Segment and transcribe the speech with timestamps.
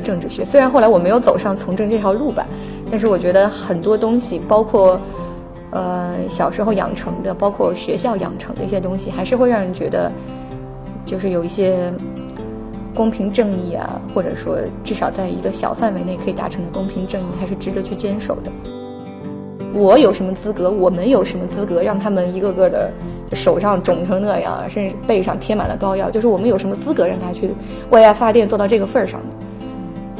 [0.00, 0.44] 政治学。
[0.44, 2.46] 虽然后来我没有走上从政这条路吧，
[2.90, 5.00] 但是我觉得很多东西，包括
[5.70, 10.10] 呃小时候养成的，包括学校养成的一些东西，还是会让人觉得，
[11.04, 11.92] 就是有一些
[12.94, 18.50] 公平正义啊，或者说至少在一个小范围内可以达成的公平正义，还是值得去坚守的。
[19.72, 20.68] 我有什么资格？
[20.68, 22.90] 我们有什么资格让他们一个个的
[23.32, 26.10] 手上肿成那样，甚至背上贴满了膏药？
[26.10, 27.52] 就是我们有什么资格让他去
[27.90, 29.39] 为爱发电做到这个份儿上呢？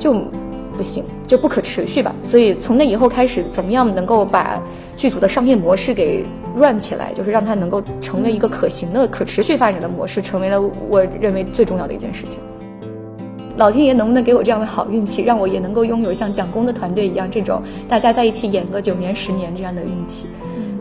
[0.01, 0.13] 就
[0.77, 2.13] 不行，就不可持续吧。
[2.27, 4.61] 所以从那以后开始，怎么样能够把
[4.97, 6.25] 剧组的商业模式给
[6.57, 12.41] run 起来，就是让它能够成为一个可行的、可持续发展的模式，成为了我认为最重要的一件事情。
[13.57, 20.27] 老天爷能不能给我这样的好运气，让我也能够拥有像蒋公的团队一样这种大家在一起演个九年十年这样的运气？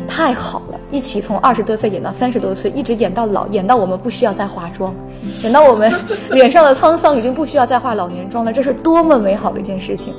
[0.10, 4.94] 太好了，一起从二十多岁演到三十多岁，一直演到老，演到我们不需要再化妆，
[5.44, 5.90] 演到我们
[6.32, 10.14] 脸上的沧桑已经不需要再化老年妆了，这是多么美好的一件事情！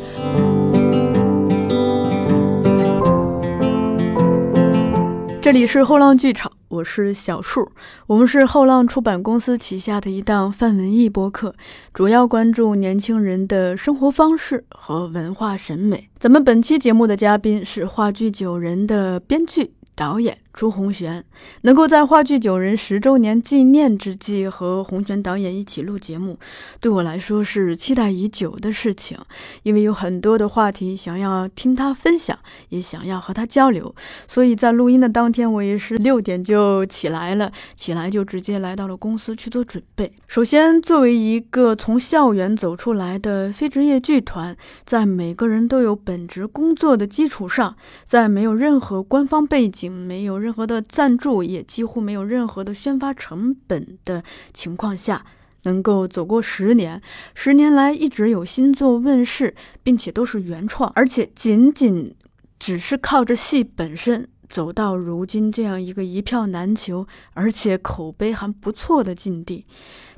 [5.42, 6.52] 这里是后浪剧场。
[6.68, 7.68] 我是小树，
[8.06, 11.52] 我们是后浪出版公司旗下的一档泛文艺播客，
[11.92, 16.08] 主要关注年轻人的生活方式和文化审美。
[16.16, 19.72] 咱们本期节目的嘉宾是话剧《九人》的编剧。
[19.94, 20.36] 导演。
[20.60, 21.24] 朱红璇
[21.62, 26.38] 能够在话剧九人十周年纪念之际和红璇导演一起录节目，
[26.80, 29.16] 对我来说是期待已久的事情，
[29.62, 32.38] 因为有很多的话题想要听他分享，
[32.68, 33.94] 也想要和他交流，
[34.28, 40.12] 所以在录音的当天，我也是六点就起来了，起来就直接来到了公司去做准备。
[40.26, 49.90] 首先，作为一个从校园走出来的非职业剧团，在每个人都有本职工作的基础上，在没有任何官方背景。
[50.10, 55.24] 没有任任何的赞助，也几乎没有任何的宣发成本的情况下，
[55.62, 57.00] 能够走过十年，
[57.36, 62.12] 十年来一直有新作问世，并且都是原创，而且仅仅
[62.58, 69.64] 只是靠着戏本身走到如今这样一个一票难求，而且口碑还不错的境地。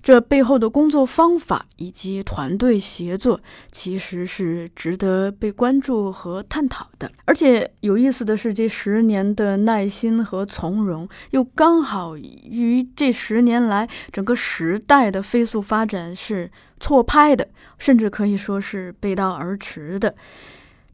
[0.03, 3.41] 这背后的工作方法以及团队协作，
[3.71, 7.11] 其实是值得被关注和探讨的。
[7.25, 17.49] 而且有意思的是，这十年的耐心和从容，又刚好与这十年来整个时代的飞速发展是错拍的，
[17.79, 20.15] 甚至可以说是背道而驰的。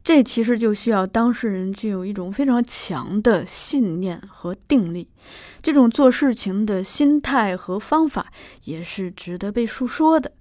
[0.01, 5.07] 这其实就需要当事人具有一种非常强的信念和定力，
[5.61, 8.31] 这种做事情的心态和方法
[8.63, 10.31] 也是值得被述说的。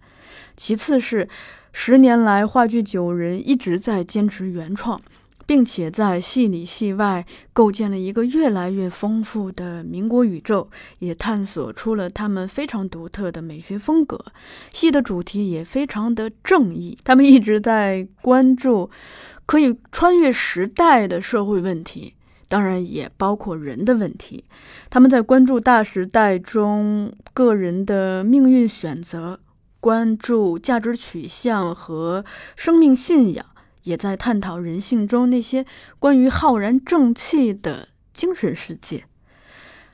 [0.57, 1.29] 其次是
[1.73, 4.99] 十年来话剧九人一直在坚持原创，
[5.45, 10.71] 并且在戏里戏外构建了一个越来越丰富的民国宇宙，
[11.01, 14.19] 也探索出了他们非常独特的美学风格。
[14.73, 18.91] 戏的主题也非常的正义，他们一直在关注。
[19.49, 22.13] 可以穿越时代的社会问题，
[22.49, 24.45] 当然也包括人的问题。
[24.91, 29.41] 他们在关注大时代中个人的命运选择，
[29.81, 32.27] 关注价值取向和
[32.57, 33.47] 生命信仰，
[33.85, 35.65] 也在探讨人性中那些
[35.99, 39.05] 关于浩然正气的精神世界。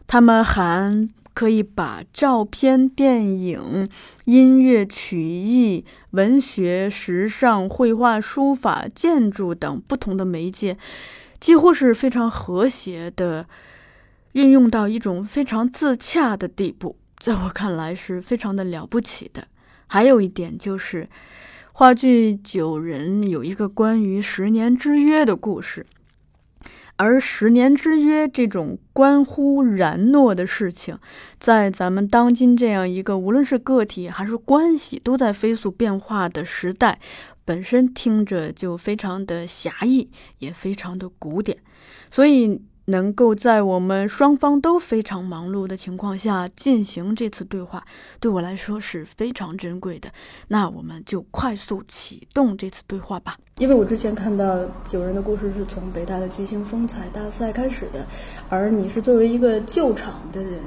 [0.09, 1.09] 他们还。
[1.35, 3.89] 可以把照片、电影、
[4.25, 10.79] 音乐、曲艺、文学、时尚、绘画、书法、建筑等不同的媒介，
[11.41, 13.47] 几乎是非常和谐的
[14.33, 19.49] 运用到一种非常自洽的地步，在我看来是非常的了不起的。
[19.89, 21.09] 还有一点就是，
[21.73, 25.85] 话剧《九人》有一个关于十年之约的故事。
[26.97, 30.99] 而十年之约这种关乎然诺的事情，
[31.39, 36.99] 在咱们当今这样一个无论是个体还是关系都在飞速变化的时代，
[37.45, 40.09] 本身听着就非常的狭义，
[40.39, 41.59] 也非常的古典，
[42.11, 42.63] 所以。
[42.87, 47.85] 能够在我们双方都非常忙碌的情况下进行这次对话，
[48.21, 50.11] 对我来说是非常珍贵的。
[50.49, 53.37] 那我们就快速启动这次对话吧。
[53.59, 58.07] 因为我之前看到九人的故事是从北大的巨星风采大赛开始的，
[58.49, 60.61] 而你是作为一个救场的人，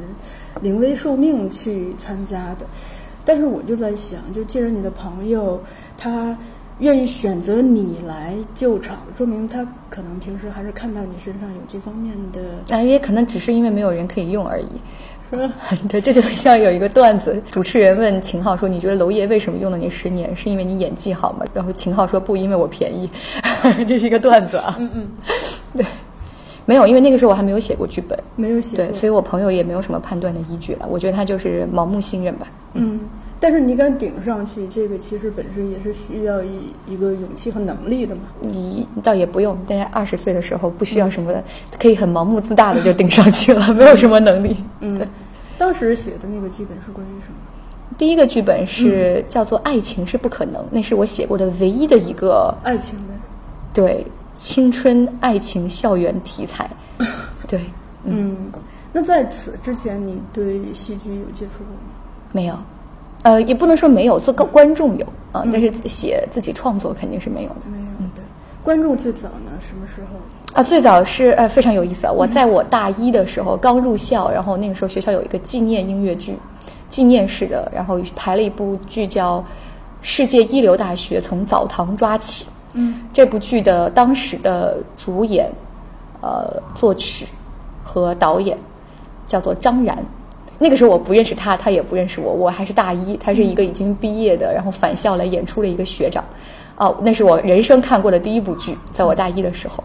[0.62, 2.66] 临危受命去参加的。
[3.26, 5.62] 但是我就在想，就既然你的朋友
[5.98, 6.38] 他。
[6.80, 12.40] 愿意选择你来救场，说明他可能平时还是看到你身上有这方面的。
[12.70, 14.68] 哎，也可能只是因为没有人可以用而已？
[15.90, 20.34] 对，这就像有一个段子，主持人问秦昊说：“你觉得娄烨为什么用了你十年？
[20.34, 23.10] 是因为你演技好吗？”然后秦昊说：“不，因为我便宜。
[23.86, 24.76] ”这是一个段子啊。
[24.80, 25.08] 嗯嗯，
[25.76, 25.86] 对，
[26.66, 28.78] 没有，因为那个时候我还没有写过剧本，没有写。
[28.78, 30.88] 对，所以我朋友也没有什么判断的依据了。
[30.90, 32.48] 我觉得他就是盲目信任吧。
[32.76, 32.97] 嗯。
[33.40, 38.22] 但是你敢顶上去，这个其实本身也是需要一一个勇气和能力的嘛。
[38.42, 41.32] 你倒也不用，大家二十岁的时候不需要什么，
[41.80, 44.58] 可以很盲目自大的就顶上去了，没有什么能力。
[44.80, 45.08] 嗯，
[45.58, 47.36] 当时写的那个剧本是关于什么？
[47.98, 53.14] 第一个剧本是叫做《爱情是不可能》，那是我写过的唯一的一个爱情的。
[53.74, 56.70] 对青春爱情校园题材。
[57.48, 57.62] 对，
[58.04, 58.52] 嗯。
[58.92, 61.92] 那在此之前，你对戏剧有接触过吗？
[62.32, 62.58] 没有。
[63.28, 67.56] 呃，也不能说没有，做个观众有啊，但是写自己创作肯定是没有的。
[67.70, 68.24] 没有，嗯，对。
[68.64, 70.58] 观众最早呢，什么时候？
[70.58, 72.14] 啊，最早是呃非常有意思啊！
[72.14, 76.38] 我在我大一的时候刚入校，然后那个时候学校有一个纪念音乐剧，
[76.88, 79.40] 纪念式的，然后排了一部剧叫
[80.02, 82.46] 《世界一流大学从澡堂抓起》。
[82.76, 85.52] 嗯，这部剧的当时的主演、
[86.22, 87.28] 呃作曲
[87.84, 88.58] 和导演
[89.26, 89.98] 叫做张然。
[90.60, 96.24] 那个时候我不认识他，他也不认识我，我还是大一，他是一个已经毕业的，然后返校来演出的一个学长，
[96.78, 99.84] 哦，那是我人生看过的第一部剧，在我大一的时候，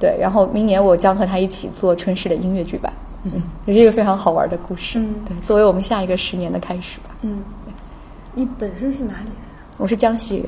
[0.00, 2.92] 对，然后明年我将和他一起做春市的音乐剧版，
[3.22, 7.40] 嗯，也是一个非常好玩的故事，嗯，对，作为我们下一个十年的开始吧，嗯，
[8.34, 9.34] 你本身是哪里人？
[9.76, 10.46] 我是江西人，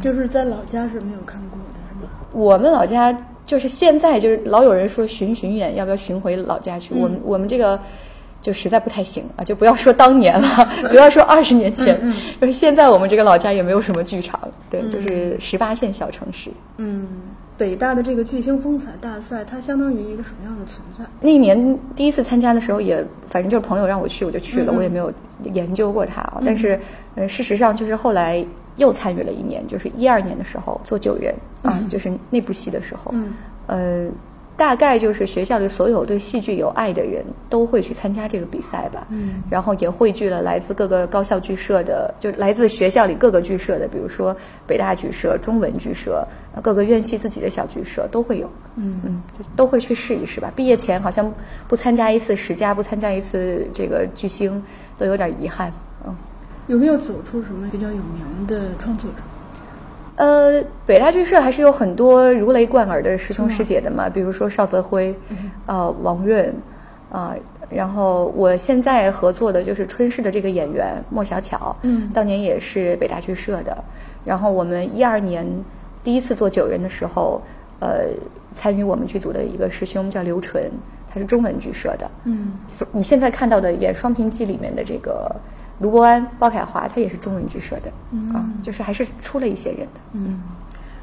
[0.00, 2.10] 就是在老家是没有看过的，是吗？
[2.32, 3.16] 我们老家
[3.46, 6.94] 就是现在就是老有人说巡巡演，要不要巡回老家去？
[6.94, 7.80] 我们我们这个。
[8.40, 9.44] 就实在不太行啊！
[9.44, 12.00] 就不要说当年了， 不要说二十年前，
[12.40, 14.40] 就是现在我们这个老家也没有什么剧场，
[14.70, 16.50] 对，就是十八线小城市。
[16.76, 17.08] 嗯，
[17.56, 21.04] 北大的这个巨星风采大赛，它相当于一个什么样的存在？
[21.20, 25.12] 那一年第一次参加的时候，也反正就是朋友让我去，我就去了，我也没有
[25.42, 26.22] 研究过它。
[26.44, 26.78] 但是，
[27.16, 28.46] 呃，事实上就是后来
[28.76, 33.12] 又参与了一年，就是一二年的时候做九人啊，就是那部戏的时候，
[33.66, 34.06] 呃。
[34.58, 46.26] 大概就是学校里所有对戏剧有爱的人都会去参加这个比赛吧，嗯，然后也汇聚了来自各个高校剧社的，就来自学校里各个剧社的，比如说北大剧社、中文剧社，
[46.60, 49.22] 各个院系自己的小剧社都会有，嗯嗯，
[49.54, 50.52] 都会去试一试吧。
[50.56, 51.32] 毕业前好像
[51.68, 54.60] 不参加一次十佳，不参加一次这个巨星，
[54.98, 55.72] 都有点遗憾，
[56.04, 56.12] 嗯。
[56.66, 59.22] 有没有走出什么比较有名的创作者？
[60.18, 65.16] 呃，北大剧社还是有很多如雷贯耳的师兄师姐的嘛，比如说邵泽辉，
[65.66, 66.52] 呃，王润，
[67.08, 67.36] 啊，
[67.70, 73.84] 然后我现在合作的就是春市的这个演员莫小巧，嗯，当年也是北大剧社的，
[74.24, 75.46] 然后我们一二年
[76.02, 77.40] 第一次做九人的时候，
[77.78, 78.08] 呃，
[78.52, 80.68] 参与我们剧组的一个师兄叫刘纯，
[81.08, 82.54] 他是中文剧社的，嗯，
[82.90, 85.30] 你现在看到的演《双平记》里面的这个。
[85.80, 87.90] 卢伯安、包凯华，他也是中文剧社的，
[88.34, 90.00] 啊，就是还是出了一些人的。
[90.12, 90.40] 嗯，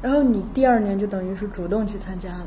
[0.02, 2.46] 然后你第二年就等于是主动去参加了。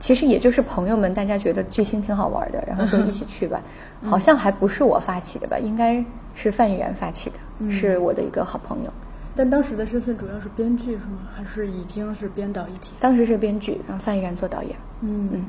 [0.00, 3.62] 其实也就是朋友们，大家觉得巨星挺好玩的，然后说一起去吧。
[4.02, 5.56] 好像还不是我发起的吧？
[5.58, 6.04] 应该
[6.34, 8.92] 是范逸然发起的，是我的一个好朋友。
[9.36, 11.28] 但当时的身份主要是编剧是吗？
[11.32, 12.90] 还是已经是编导一体？
[12.98, 14.76] 当时是编剧，然后范逸然做导演。
[15.00, 15.44] 嗯嗯，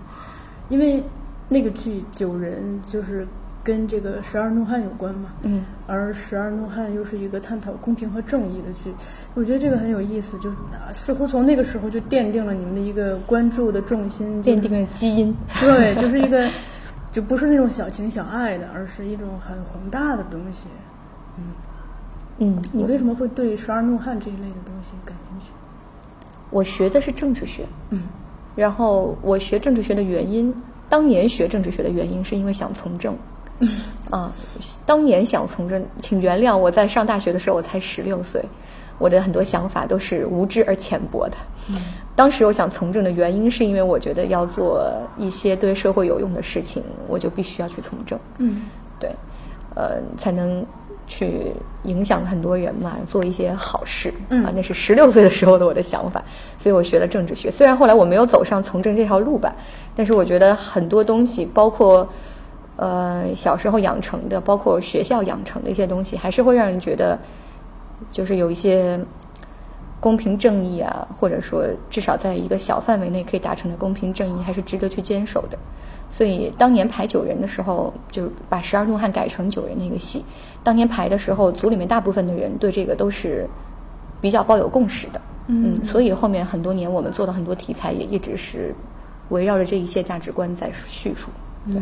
[0.69, 1.03] 因为
[1.47, 3.27] 那个剧《九人》就是。
[3.69, 5.29] 跟这个十二怒汉有关嘛？
[5.43, 8.91] 嗯，而十二怒汉又是一个探讨公平和正义的剧，
[9.35, 10.51] 我觉得这个很有意思，就
[10.91, 15.31] 似乎从那个时候就奠定了你们的一个关注的重心，奠定了基因。
[15.61, 16.49] 对，就是一个，
[17.11, 20.67] 就不是那种小情小爱的，而是一种很宏大的东西。
[21.37, 21.43] 嗯
[22.39, 25.51] 嗯，你为什么会对十二怒汉这一类的东西感兴趣？
[26.49, 28.01] 我学的是政治学，嗯，
[28.55, 30.51] 然后我学政治学的原因，
[30.89, 33.15] 当年学政治学的原因是因为想从政。
[34.09, 34.31] 啊，
[34.85, 38.41] 当年想从政，请原谅我在上大学的时候我才十六岁，
[38.97, 41.37] 我的很多想法都是无知而浅薄的。
[42.15, 48.19] 当时我想从政的原因，是因为我觉得要做一些对社会有用的事情，我就必须要去从政。
[48.39, 48.63] 嗯，
[48.99, 49.09] 对，
[49.75, 50.65] 呃，才能
[51.05, 54.13] 去影响很多人嘛，做一些好事。
[54.29, 56.23] 嗯啊，那是十六岁的时候的我的想法，
[56.57, 57.51] 所以我学了政治学。
[57.51, 59.53] 虽然后来我没有走上从政这条路吧，
[59.95, 62.07] 但是我觉得很多东西，包括。
[62.79, 67.19] 呃，小时候养成的，包括学校养成的一些东西，还是会让人觉得，
[68.09, 68.97] 就是有一些
[69.99, 75.57] 公平正义啊，或者说至少在一个小范围内可以达成的公平正义，还是值得去坚守的。
[76.09, 80.23] 所以当年排九人的时候，就把《十二怒汉》改成九人那个戏。
[80.63, 83.45] 当年排的时候，组里面大部分的人对这个都是
[84.21, 85.21] 比较抱有共识的。
[85.47, 88.73] 嗯，所以后面很多年我们做的很多题材也一直是
[89.29, 91.29] 围绕着这一些价值观在叙述。
[91.67, 91.81] 对。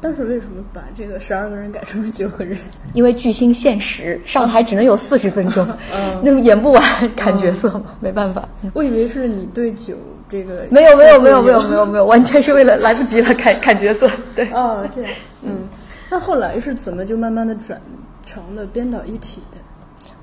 [0.00, 2.56] 当时为什么把这个十二个人改成了九个人？
[2.94, 5.66] 因为巨星限时，上台只能有四十分钟，
[6.22, 6.82] 那演不完
[7.16, 8.48] 砍角色嘛，没办法。
[8.74, 9.96] 我以为是你对九
[10.28, 14.08] 这个没有没有没有没有没有没有，完全是为了来不及了砍砍角色。
[14.36, 15.10] 对，哦这样，
[15.42, 15.66] 嗯，
[16.08, 17.80] 那后来是怎么就慢慢的转
[18.24, 19.58] 成了编导一体的。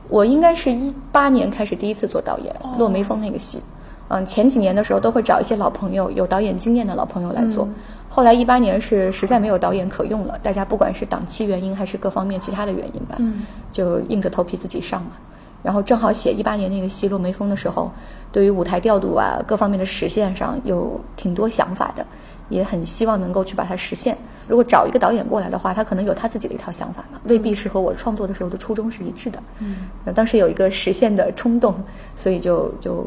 [0.07, 3.59] 我应该是一八年开始第一次做导演，落梅风那个戏。
[4.07, 7.67] 嗯，前几年的时候都会找一些老朋友，有导演经验的老朋友来做。
[8.07, 13.17] 后来一八年是实在没有导演可用了，大家不管是档期原因还是各方面其他的原因吧，
[13.71, 15.11] 就硬着头皮自己上嘛。
[15.63, 17.91] 然后正好写一八年那个戏《落梅风》的时候，
[18.31, 22.05] 对于舞台调度啊各方面的实现上有挺多想法的，
[22.49, 24.15] 也很希望能够去把它实现。
[24.47, 29.41] 如果找一个导演过来的话，他可能有他自己的一套想法嘛，未必是和我创作的时候的初衷是一致的。
[29.59, 31.73] 嗯，当时有一个实现的冲动，
[32.15, 33.03] 所以就就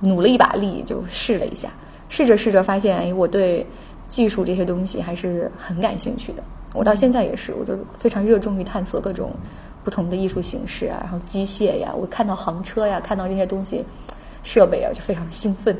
[0.00, 1.68] 努了一把力，就试了一下，
[2.08, 3.66] 试着试着发现，哎，我对
[4.06, 6.42] 技术这些东西还是很感兴趣的。
[6.74, 9.32] 我到现在也是，我就非常热衷于探索各种。
[9.84, 13.82] 不同的艺术形式啊，然后机械呀，我看到航车呀，看到这些东西，
[14.42, 15.74] 设备啊，就非常兴奋。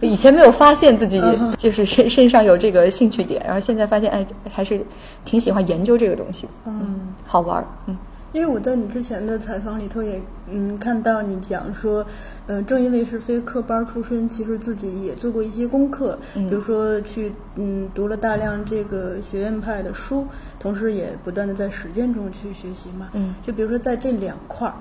[0.00, 1.20] 以前没有发现自己
[1.56, 4.80] 就是身身上有这个兴趣点，然后现在发现，哎，还是
[5.24, 6.46] 挺喜欢研究这个东西。
[6.64, 7.66] 嗯，好玩儿。
[7.86, 7.96] 嗯。
[8.34, 12.04] 因为我在你之前的采访里头也嗯看到你讲说，
[12.48, 20.26] 呃，正因为是非科班出身，其实自己也做过一些功课，比如说去嗯读了大量这个学院派的书，
[20.58, 23.10] 同时也不断的在实践中去学习嘛。
[23.12, 24.74] 嗯，就比如说在这两块儿，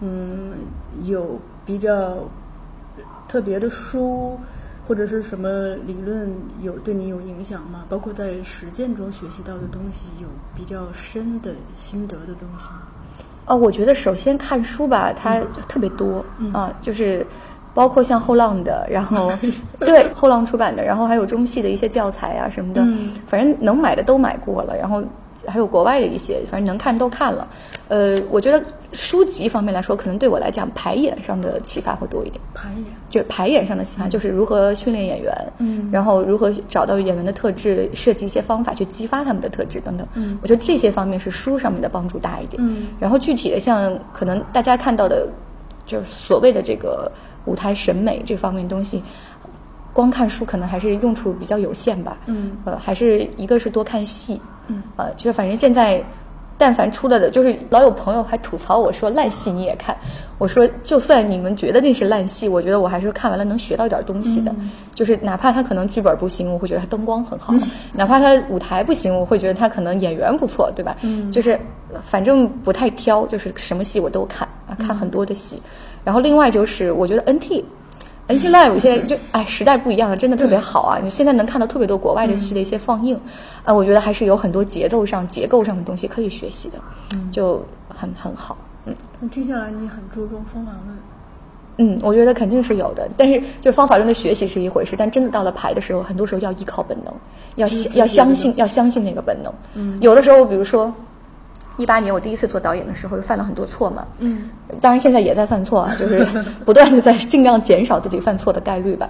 [0.00, 0.54] 嗯，
[1.04, 2.28] 有比较
[3.28, 4.36] 特别的书
[4.88, 6.28] 或者是什么理论
[6.60, 7.84] 有对你有影响吗？
[7.88, 12.82] 包括在实践中学习到的东西，有比较深的心得的东西吗？
[13.46, 17.24] 哦，我觉得首先看书吧，它特别多啊，就是
[17.72, 19.32] 包括像后浪的，然后
[19.78, 22.82] 对后浪出版的，然后还有中戏的一些教材啊什么的，
[23.26, 25.02] 反正能买的都买过了，然后
[25.46, 27.46] 还有国外的一些，反正能看都看了。
[27.88, 28.60] 呃，我觉得
[28.96, 32.42] 书籍方面来说，可能对我来讲排演上的启发会多一点。
[32.54, 40.08] 排演就排演上的启发，就是如何训练演员，嗯，然后如何找到演员的特质，设计一些方法去激发他们的特质等等。
[40.14, 42.60] 嗯，我觉得这些方面是书上面的帮助大一点。
[42.66, 45.28] 嗯，然后具体的像可能大家看到的，
[45.84, 47.10] 就是所谓的这个
[47.44, 49.02] 舞台审美这方面东西，
[49.92, 52.16] 光看书可能还是用处比较有限吧。
[52.26, 54.40] 嗯，呃，还是一个是多看戏。
[54.68, 56.02] 嗯，呃，就反正现在。
[56.58, 59.96] 但凡出来的，就是老有朋友还吐槽我说烂戏你也看，
[60.38, 64.54] 我说就算你们觉得那是烂戏，我觉得我还是看完了能学到一点东西的。
[64.94, 67.54] 就是哪怕他可能剧本不行，我会觉得他灯光很好；
[67.92, 70.96] 哪怕他舞台不行，我会觉得他可能演员不错，对吧？
[71.30, 71.58] 就是
[72.02, 75.60] 反正不太挑，就是什么戏我都看啊，看很多的戏。
[76.04, 77.62] 然后另外就是我觉得 NT。
[78.28, 80.98] NT Live 现在就哎，时代不一样了，真的特别好啊！
[81.00, 83.18] 你现在能看到特别多国外的戏的一些放映，
[83.64, 86.78] 啊，我觉得还是有很多节奏上、结构上的东西可以学习的，
[87.30, 88.58] 就很很好。
[88.84, 90.98] 嗯，那听下来你很注重方法论。
[91.78, 97.14] 嗯，我觉得肯定是有的，但是就方法论的学习是一回事，但真的到了排的时候，很多时候要依靠本能，
[97.54, 99.52] 要要相信，要相信那个本能。
[99.74, 100.92] 嗯，有的时候，比如说。
[101.76, 104.06] 一八年我第一次做导演的时候，就犯了很多错嘛。
[104.18, 104.48] 嗯，
[104.80, 106.24] 当然现在也在犯错啊，就是
[106.64, 109.08] 不断的在尽量减少自己犯错的概率吧。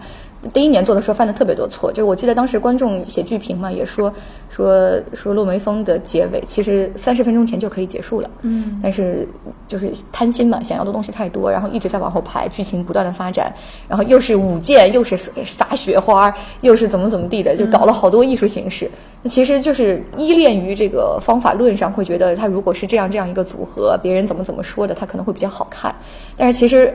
[0.52, 4.12] 第一年做的时候犯了特别多错，就是我记得当时观众写剧评嘛，也说
[4.48, 8.30] 说说《落梅风》的结尾其实三十分钟前就可以结束了。
[8.42, 9.26] 嗯，但是
[9.66, 13.52] 就是贪心嘛，想要的东西太多，然后一直在往后排，剧情不断的发展，
[13.88, 18.90] 然后又是舞剑，又是撒雪花，又是怎么怎么地的，就搞了好多艺术形式。
[19.22, 25.94] 那其实就是依恋于这个方法论上，会觉得他如果是这样这样一个组合，别人怎么怎么说的，他可能会比较好看。
[26.36, 26.94] 但是其实。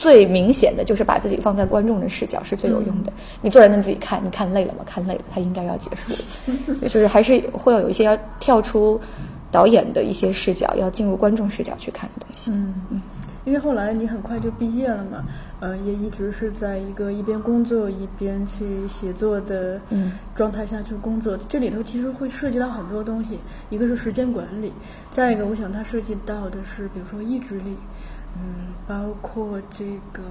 [0.00, 3.12] 最明显的就是把自己放在观众的视角是最有用的。
[3.42, 4.82] 你坐在那自己看，你看累了吗？
[4.86, 6.74] 看累了，它应该要结束了。
[6.88, 8.98] 就是还是会有一些要跳出
[9.52, 12.50] 导演的一些视角，要进入观众视角去看的东西。
[12.50, 13.02] 嗯嗯。
[13.44, 15.24] 因为后来你很快就毕业了嘛，
[15.60, 19.78] 呃，也一直是在一个一边工作一边去写作的
[20.34, 21.36] 状态下去工作。
[21.46, 23.38] 这里头其实会涉及到很多东西，
[23.68, 24.72] 一个是时间管理，
[25.10, 27.70] 再一个我想它涉及到的是比如说意志力。
[27.70, 28.09] 嗯，
[28.86, 30.22] 包括这个，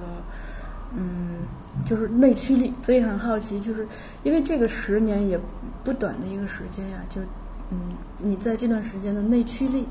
[0.94, 1.38] 嗯，
[1.84, 3.86] 就是内驱力，所以很好奇，就是
[4.22, 5.38] 因为这个十年也
[5.84, 7.20] 不短的一个时间呀，就
[7.70, 7.78] 嗯，
[8.18, 9.86] 你在这段时间的内驱力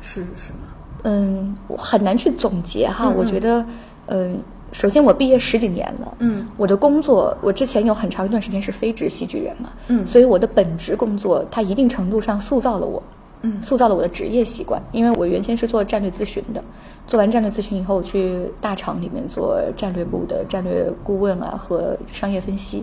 [0.00, 0.58] 是什么？
[1.04, 3.08] 嗯，我很难去总结哈。
[3.08, 3.64] 我觉得，
[4.06, 4.38] 嗯，
[4.72, 13.02] 首先我毕业十几年了，嗯，我的工作，我之前有很长一段时间是非职戏剧人嘛，嗯，所以我的本职工作，它一定程度上塑造了我。
[13.42, 16.62] 嗯，塑造了我的职业习惯，因为我原先是做战略咨询的，
[17.06, 22.82] 做完战略咨询以后，我去大厂里面做战略部的战略顾问啊和商业分析。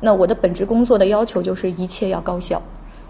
[0.00, 2.60] 那我的本职工作的要求就是一切要高效，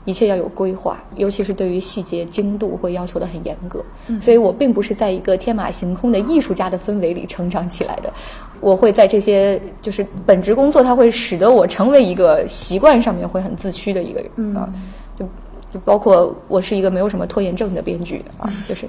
[0.04, 3.80] 一切要有规划，尤其是对于细节精度会要求的很严格。
[4.20, 8.12] 所以我并不是在一个天马行空的艺术家的氛围里成长起来的，
[8.60, 14.68] 我会在这些就是本职工作，它会使得我成为一个习惯上面会很自驱的一个人啊，
[15.16, 15.24] 就。
[15.72, 18.86] 就包括我是一个没有什么拖延症的编剧啊，就是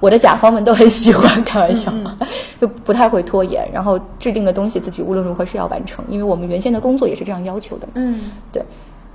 [0.00, 1.92] 我的甲方们都很喜欢，开玩笑，
[2.60, 7.86] 就不太会拖延，然后制定的东西自己无论如何是要完成，因为我们原先的工作也是这样要求的。
[7.94, 8.60] 嗯，对。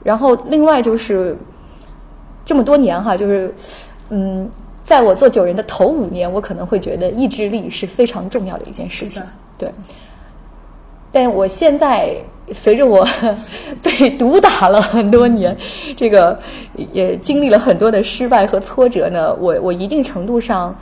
[0.01, 1.38] 然后另外就是
[2.45, 3.53] 这么多年哈，就是
[4.09, 4.49] 嗯，
[4.85, 9.21] 在我做九人的头五年，我可能会觉得意志力是非常重要的一件事情，
[9.57, 9.69] 对。
[11.11, 12.15] 但我现在
[12.53, 13.07] 随着我
[13.83, 15.55] 被毒打了很多年，
[15.95, 16.37] 这个
[16.93, 20.75] 也经历了很多的失败和挫折呢，我我一定程度上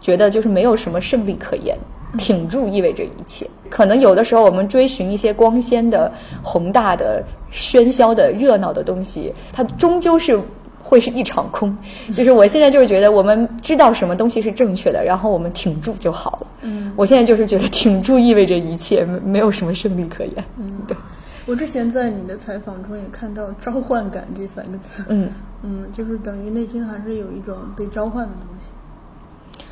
[0.00, 1.76] 觉得就是没有什么胜利可言，
[2.16, 3.48] 挺住意味着一切。
[3.70, 6.10] 可能有的时候我们追寻一些光鲜的、
[6.42, 10.40] 宏大的、喧嚣的、热闹的东西，它终究是。
[10.88, 11.76] 会是一场空，
[12.14, 16.46] 就是我现在就是觉得我们知道什么东西是正确的，然后我们挺住就好了。
[16.62, 20.42] 嗯，我现在就是觉得挺住意味着一切，没没有什么胜利可言。
[20.56, 20.96] 嗯，对。
[21.44, 25.04] 我之前在你的采访中也看到“召唤感”这三个字。
[25.08, 25.30] 嗯
[25.62, 29.64] 嗯，就是等于内心还是有一种被召唤的东西。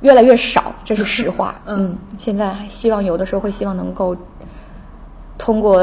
[0.00, 1.60] 越来越少，这是实话。
[1.68, 4.16] 嗯，现在希望有的时候会希望能够
[5.36, 5.78] 通过。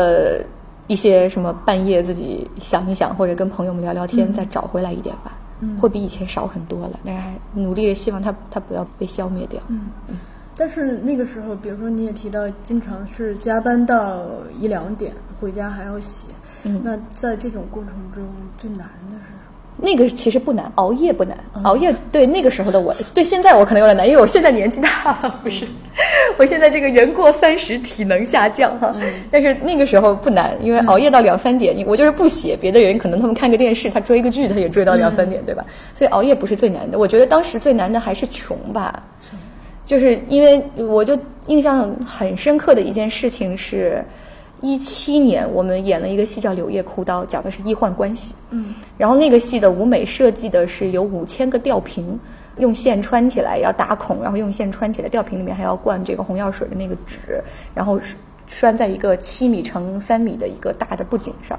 [0.90, 7.00] 一些什么半夜自己想一想，或者跟朋友们聊聊天，再找回来一点吧，嗯会比以前少很多了。
[7.06, 9.62] 但是还努力希望它它不要被消灭掉。
[9.68, 10.18] 嗯嗯。
[10.58, 14.26] 但是那个时候，比如说你也提到，经常是加班到
[14.60, 16.26] 一两点，回家还要写。
[16.64, 16.82] 嗯。
[16.84, 18.26] 那在这种过程中，
[18.58, 18.80] 最难
[19.10, 19.32] 的是？
[19.82, 21.38] 那个其实不难，熬夜不难。
[21.64, 25.66] 熬夜对那个时候的我，对现在我可能有点难，因为我现在年纪大了，不是？
[26.38, 28.94] 我现在这个人过三十，体能下降哈。
[29.32, 35.66] 但是那个时候不难，因为熬夜到两三点，我就是不写，别的人可能他们看个电视，他追个剧，他也追到两三点，对吧？
[35.94, 36.98] 所以熬夜不是最难的。
[37.00, 39.04] 我觉得当时最难的还是穷吧，
[39.86, 44.04] 就是因为我就印象很深刻的一件事情是。
[44.62, 48.36] 一七年，我们演了一个戏叫《柳叶哭刀》，讲的是医患关系。
[48.50, 52.20] 嗯，然后那个戏的舞美设计的是有五千个吊瓶，
[52.58, 57.42] 用线穿起来要打孔，然后用线穿起来，吊瓶里面还要灌这个红药水的那个纸，
[57.74, 58.00] 然后
[58.48, 61.58] 拴在一个七米乘三米的一个大的布景上。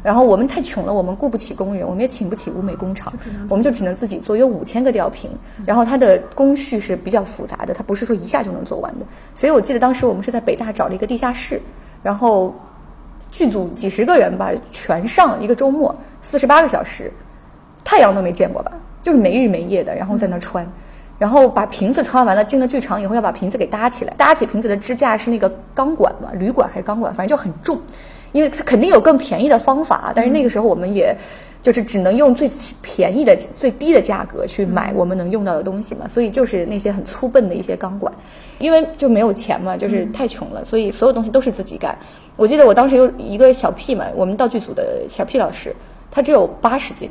[0.00, 3.12] 然后我们太穷了，我们雇不起工人，我们也请不起舞美工厂，
[3.48, 4.36] 我们就只能自己做。
[4.36, 5.28] 有五千个吊瓶，
[5.66, 9.04] 然后它的工序是比较复杂的，它不是说一下就能做完的。
[9.34, 11.60] 所以我记得当时我们是在北大找了一个地下室。
[12.02, 12.54] 然后，
[13.30, 17.12] 剧组几十个人吧，全上一个周末，四十八个小时，
[17.84, 20.66] 太阳都没见过吧，就是没日没夜的，然后在那穿，
[21.18, 27.80] 然后把瓶子穿完了，进了剧场以后要把瓶子给搭起来，搭起瓶子的支架是那个钢管嘛，铝管还是钢管，反正就很重，
[28.32, 31.16] 因为它肯定有更便宜的方法，但是那个时候我们也。
[31.60, 32.50] 就是只能用最
[32.82, 38.12] 便宜的、最低的价格去买我们能用到的东西嘛，所以就是那些很粗笨的一些钢管，
[38.58, 41.98] 因为就没有钱嘛，就是太穷了，所以所有东西都是自己干。
[42.36, 45.74] 我记得我当时有一个小 P 嘛，我们道具组的小 P 老师，
[46.10, 47.10] 他只有八十斤，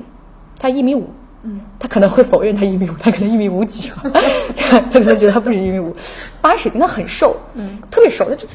[0.58, 1.10] 他一米五，
[1.44, 3.92] 嗯，他可能会否认他一米五，他可能一米五几，
[4.56, 5.94] 他可能觉得他不止一米五，
[6.42, 8.48] 八十斤，他很瘦，嗯，特别瘦，他就。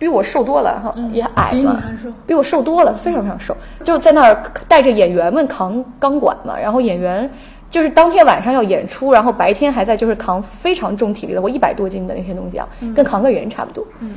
[0.00, 1.78] 比我瘦多了哈，也矮嘛，
[2.26, 7.30] 比我瘦多了，非常非常瘦，就在那儿带着演员们扛钢管嘛，然后演员
[7.68, 14.14] 就是当天晚上要演出，然后白天还在就是扛非常重体力的，我一百多斤的那些东西啊，跟扛个人差不多，嗯，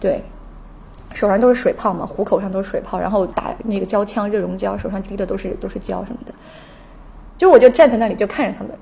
[0.00, 0.20] 对，
[1.12, 6.34] 手上都是水泡嘛，虎口上都是水泡，然后打那个胶枪热熔胶，手上滴的都是都是胶什么的，
[7.38, 8.76] 就我就站在那里就看着他们，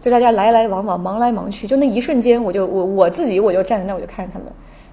[0.00, 4.48] 就大家来来往往忙来忙去，就那一瞬间，我就我我自己我就站在那我就看着他们。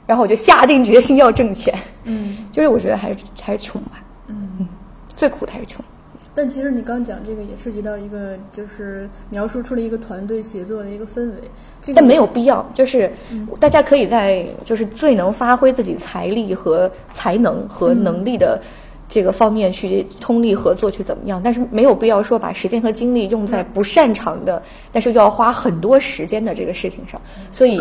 [0.08, 4.68] 然后我就下定决心要挣钱，嗯，就是我觉得还是还是穷吧，嗯，
[5.16, 5.86] 最苦的还是穷。
[6.34, 11.94] 但其实你刚讲这个也涉及到一个，就是描述出了一个团队协作的一个氛围。
[11.94, 13.12] 但没有必要，就是
[13.60, 18.62] 大家可以在就是最能发挥自己财力和才能和能力的。
[19.10, 21.42] 这个方面去通力合作去怎么样？
[21.42, 27.20] 但是没有必要说把时间和精力用在不擅长的，但是又要花很多时间的这个事情上。
[27.50, 27.80] 所以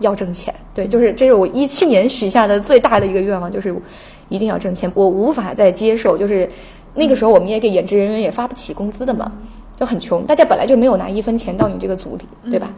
[0.00, 3.72] 要挣钱，对，就是这是我一七年许下的最大的一个愿望，就是
[4.28, 4.90] 一定要挣钱。
[4.96, 6.50] 我无法再接受，就是
[6.94, 9.30] 那个时候我们也给演职人员也发不起工资的嘛，
[9.76, 12.74] 就很穷，大家本来就没有拿一分钱到你这个组里，对吧？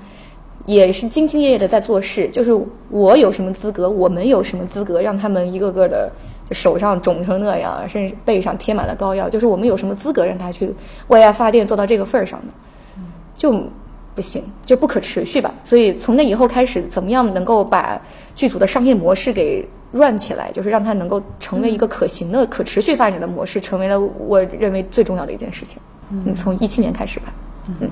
[0.67, 2.53] 也是兢兢业业的在做事，就是
[2.91, 6.11] 我有什么资格，我们有什么资格让他们一个个的。
[6.49, 10.73] 就手上肿成那样，甚至背上贴满了膏药，就是我们有什么资格让他去
[11.09, 12.53] 为爱发电做到这个份儿上呢？
[13.35, 13.53] 就
[14.15, 15.53] 不行，就不可持续吧。
[15.65, 18.01] 所以从那以后开始，怎么样能够把
[18.35, 25.83] 剧组的商业模式给 run 起来，就是让它能够成为一个可行的、可持续发展的模式，成为了我认为最重要的一件事情。
[26.11, 27.35] 嗯，从一七年开始吧。
[27.81, 27.91] 嗯。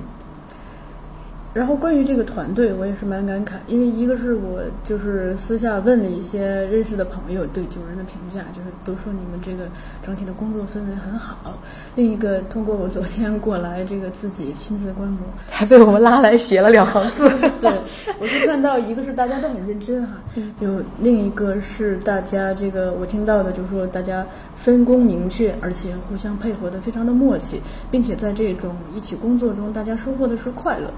[1.55, 9.69] 然后关于这个团队，我也是蛮感慨，因为一个是我就是私下问了一些认识的朋友对九人的评价，就是都说你们这个
[10.05, 11.57] 整体的工作氛围很好。
[11.95, 17.31] 另一个通过我昨天过来这个自己亲自观摩， 还被我们拉来写了两行字。
[17.63, 17.73] 对，
[18.19, 20.15] 我是看到一个是大家都很认真哈，
[20.59, 27.61] 有另一个是大家这个我听到的就是说大家分工明确，而且互相配合的非常的默契，
[27.93, 30.91] 并且在这种一起工作中，大家收获的是快乐。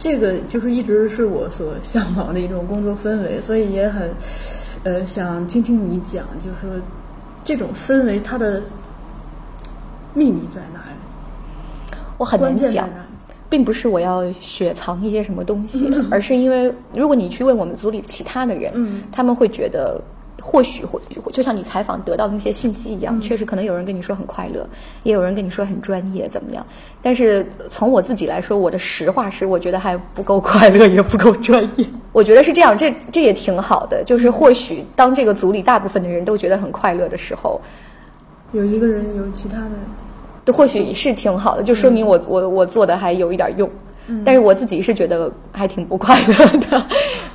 [0.00, 4.10] 这个就是一直是我所向往的一种工作氛围，所以也很，
[4.82, 6.70] 呃，想听听你讲，就是说
[7.44, 8.62] 这种氛围它的
[10.14, 11.98] 秘密在哪里？
[12.16, 12.88] 我很难讲，
[13.50, 20.02] 并不是我要雪藏一些什么东西，而是因为如果你去问我们组里其他的人，嗯，他们会觉得。
[20.40, 21.00] 或许会
[21.32, 24.66] 就像你采访得到的那些信息一样，确实可能有人跟你说很快乐，
[25.02, 26.66] 也有人跟你说很专业，怎么样？
[27.02, 31.86] 但是从我自己来说，我的实话是，我觉得还不够快乐，也不够专业。
[32.12, 34.02] 我觉得是这样，这这也挺好的。
[34.04, 37.60] 就是或许当这个组里大部分的人都觉得很快乐的时候，
[38.52, 39.58] 有一个人有其他
[40.44, 43.70] 的，或许是挺好的，就说明我我我做的还有一点用。
[44.24, 46.86] 但是我自己是觉得还挺不快乐的，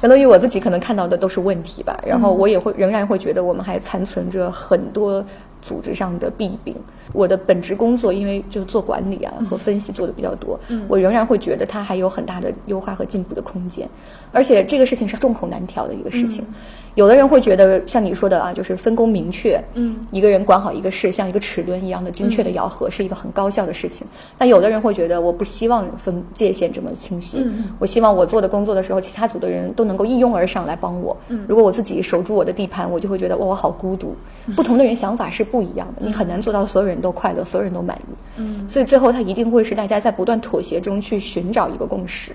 [0.06, 5.26] 相当于我自己可能看到的都是问题吧，然后我也会仍然会觉得我们还残存着很多
[5.64, 6.76] 组织上的弊病。
[7.12, 13.90] 我的本职工作因为就做管理啊和分析做的比较多，我仍然会觉得它还有很大的优化和进步的空间，
[14.32, 16.46] 而且这个事情是众口难调的一个事情。
[16.96, 24.08] 有的人会觉得像你说的啊，就是分工明确，嗯，一个人管好一个事，像一个齿轮一样的精确的咬合，是一个很高效的事情。
[24.38, 31.16] 但有的人会觉得，我不希望分界限这么清晰，嗯我希望我做的工作的时候，其他组的人都能够一拥而上来帮我。
[31.28, 34.16] 嗯如果我自己守住我的地盘，我就会觉得哇，我好孤独。
[34.56, 38.16] 不同的人想法是不一样的，你很难做到所有人都快乐，所有人都满意。
[38.38, 42.32] 嗯，所以最后他一定会是大家在不断妥协中去寻找一个共识。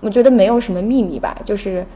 [0.00, 1.86] 我觉得没有什么秘密吧，就是。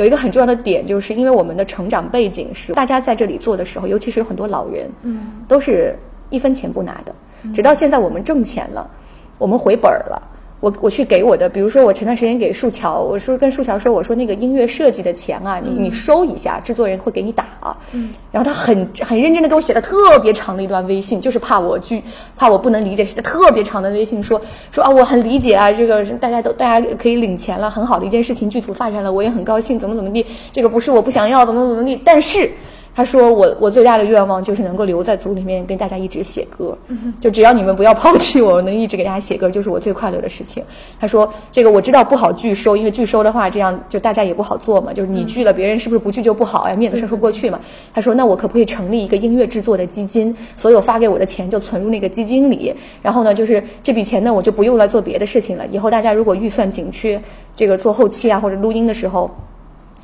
[0.00, 5.94] 有一个很重要的点，就是因为我们的成长背景是，大家在这里做的时候，尤其是有很多老人，嗯，都是
[6.30, 7.14] 一分钱不拿的，
[7.52, 8.88] 直到现在我们挣钱了，
[9.36, 10.22] 我们回本儿了。
[10.60, 17.46] 我我去给我的，比如说我前段时间给树桥，我说跟树桥说，我说那个音乐设计的钱啊，你你收一下，制作人会给你打。
[17.92, 22.02] 嗯，然后他很很认真的给我写了特别长的一段微信，就是怕我拒，
[22.36, 32.50] 怕我不能理解，写的特别长的微信说说啊，我很理解啊，这个大家都大家可以领钱了，很好的一件事情，剧组发展了，我也很高兴，怎么怎么地，这个不是我不想要，怎么怎么地，但是。
[33.00, 36.76] 他说：“我我最大的愿望就是能够留在组里面跟大家一直写歌，
[37.18, 40.62] 就只要你们不要抛弃我，我能一直给大家写歌，就是我最快乐的事情。”
[41.00, 44.92] 他说：“这个我知道不好拒收，因为拒收的话，这样就大家也不好做嘛。
[44.92, 46.76] 就是你拒了，别人是不是不拒就不好呀？
[46.76, 47.58] 面子上说不过去嘛。”
[47.94, 50.36] 他说：“那我可不可以成立一个音乐制作的基金？
[50.54, 55.66] 所有发给我的钱就存入那个基金里，然后呢，就是这笔钱呢，我就不用来做别的事情了。
[55.68, 57.18] 以后大家如果预算紧缺，
[57.56, 59.30] 这个做后期啊或者录音的时候。”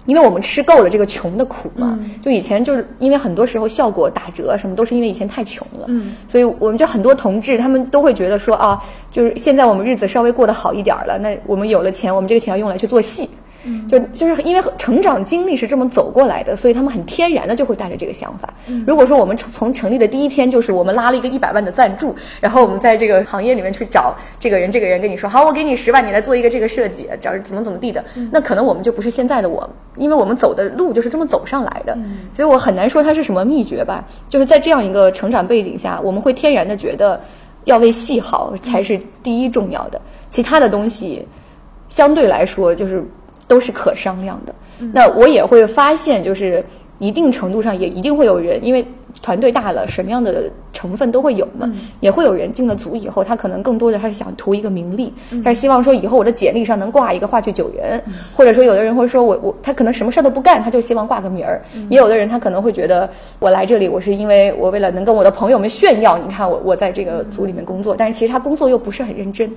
[0.07, 5.87] 因为我们吃够了这个穷的苦嘛，就以前就是因为很多时候效果打折什么都是因为以前太穷了，
[6.29, 13.29] 所以我们就很多同志他们都会觉得说啊，就是现在我们日子稍微过得好一点了，那我们有了钱，我们这个钱要用来去做戏。
[13.89, 18.49] 就就是因为成长经历是这么走过来的，所以他们很天然的就会带着这个想法。
[18.87, 31.97] 如果说我们从成立的第一天就是我们拉了一个一百万的赞助，然后我们在这个行业里面去找这个人，这个人跟你说好，我给你十万，你来做一个这个设计，找怎么怎么地的，那可能我们就不是现在的我，因为我们走的路就是这么走上来的。
[32.35, 34.05] 所以我很难说它是什么秘诀吧。
[34.29, 37.21] 就是在这样一个成长背景下，我们会天然的觉得
[37.65, 40.01] 要为戏好才是第一重要的，
[40.31, 41.27] 其他的东西
[41.89, 43.05] 相对来说就是。
[43.47, 44.55] 都是可商量的。
[44.93, 46.65] 那我也会发现，就是
[46.99, 48.87] 一定程度上也一定会有人，因为
[49.23, 51.71] 团队大了，什么样的成分都会有嘛。
[52.01, 58.03] 也会有人进了组以后，他可能更多的他是想图一个名利，他是希望说以后我的简历上能挂一个话剧九人，
[58.35, 61.63] 或者说有的人会说我我他可能什么事儿都不干，他就希望挂个名儿。
[61.89, 69.51] 也有的人他可能会觉得我来这里，我是因为我为了能跟我的朋友们炫耀，你看我我在这个组里面工作，但是其实他工作又不是很认真。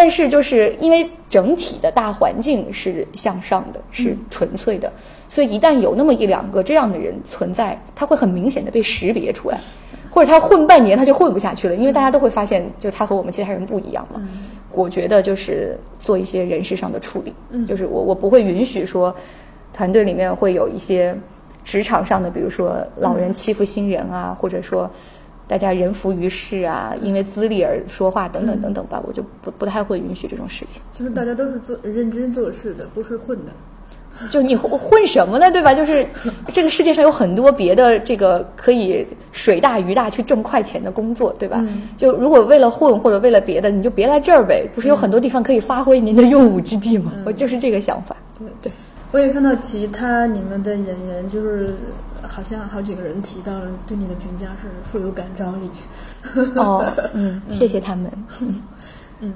[0.00, 4.90] 但是，就是因为整体的大环境是向上的，是纯粹的，
[5.28, 9.60] 所以一旦有那么一两个这样的人存在，他会很明显的被识别出来，
[10.10, 14.26] 或者他混半年他就混不下去了，因为大家都会发现，就他和我们其他人不一样嘛。
[14.72, 17.34] 我觉得就是做一些人事上的处理，
[17.66, 19.14] 就是我我不会允许说，
[19.74, 21.14] 团队里面会有一些
[21.62, 24.90] 职场上的，比如说老人欺负新人啊，或者说。
[25.50, 30.80] 大家人浮于事啊，因为资历而说话等等等等吧，我就不不太会允许这种事情。
[30.92, 33.50] 就是大家都是做认真做事的，不是混的。
[34.30, 35.74] 就你混混什么呢，对吧？
[35.74, 36.06] 就是
[36.52, 41.64] 这个世界上有很多别的这个可以水大鱼大去挣快钱的工作，对吧？
[41.96, 44.68] 就如果为了混或者为了别的，你就别来这儿呗。
[44.72, 47.12] 不是有很多地方可以发挥您的用武之地吗？
[47.26, 48.14] 我就是这个想法。
[48.38, 48.72] 对对，
[49.10, 51.74] 我也看到其他你们的演员，就是
[52.28, 55.70] 好像好几个人提到了对你的评价是富有感召力。
[56.56, 58.10] 哦， 嗯，谢谢他们。
[59.20, 59.34] 嗯。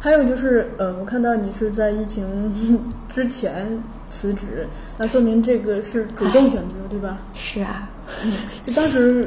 [0.00, 2.26] 还有就是，呃，我看到你是在疫情
[3.14, 7.16] 之前辞职，那说明这个是主动选择，对吧？
[7.34, 7.88] 是啊，
[8.66, 9.26] 就当时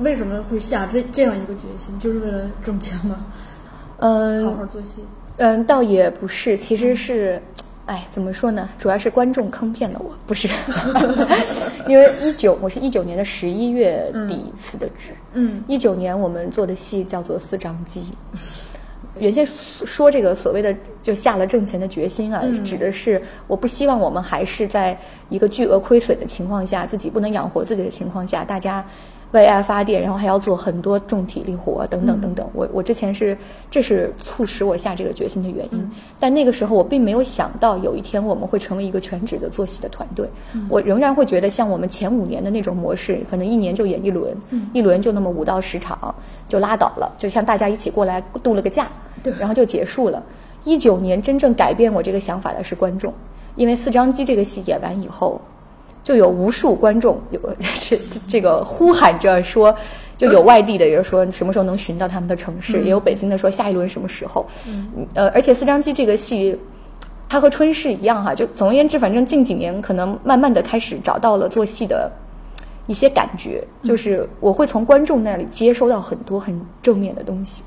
[0.00, 3.24] 为什么会下这这样一个决心，就是为了挣钱吗？
[4.00, 5.02] 嗯，好好做戏。
[5.38, 7.40] 嗯，倒也不是，其实是，
[7.88, 8.68] 哎，怎么说呢？
[8.78, 10.46] 主要是观众坑骗了我，不是？
[11.88, 15.12] 因为一九，我是一九年的十一月底辞的职。
[15.32, 18.12] 嗯，一九年我们做的戏叫做《四张机》。
[19.18, 24.96] 原先说这个所谓的就下了挣钱的决心啊，指的是我不希望我们还是在
[25.30, 28.84] 一个巨额亏损的情况下，自己不能养活自己的情况下，大家。
[29.32, 32.48] 为爱发电，然后还要做很多重体力活等等等等。
[32.54, 33.36] 我我之前是，
[33.70, 35.90] 这是促使我下这个决心的原因。
[36.18, 40.26] 但那个时候我并没有想到有一天我们会成为一个全职的做戏的团队。
[40.70, 44.34] 我仍然会觉得像我们前五年的那种模式，可能一年就演一轮，
[44.72, 46.14] 一轮就那么五到十场
[46.46, 48.88] 就拉倒了，就像大家一起过来度了个假，
[49.38, 50.22] 然后就结束了。
[50.64, 53.12] 一九年真正改变我这个想法的是观众，
[53.56, 55.38] 因为四张机这个戏演完以后。
[56.08, 57.40] 就有无数观众有
[57.78, 59.76] 这这个呼喊着说，
[60.16, 64.46] 就有外地的人说什么时候能寻到他们的城市，也有北京的说下一轮什么时候。
[64.66, 65.06] 嗯。
[65.12, 66.58] 呃，而且四张机这个戏，
[67.28, 72.10] 它和春逝一样哈，就总而言之，反正近几年可能慢慢的开始找到了做戏的
[72.86, 77.62] 一些感觉，就是我会从观众那里接收到很多很正面的东西，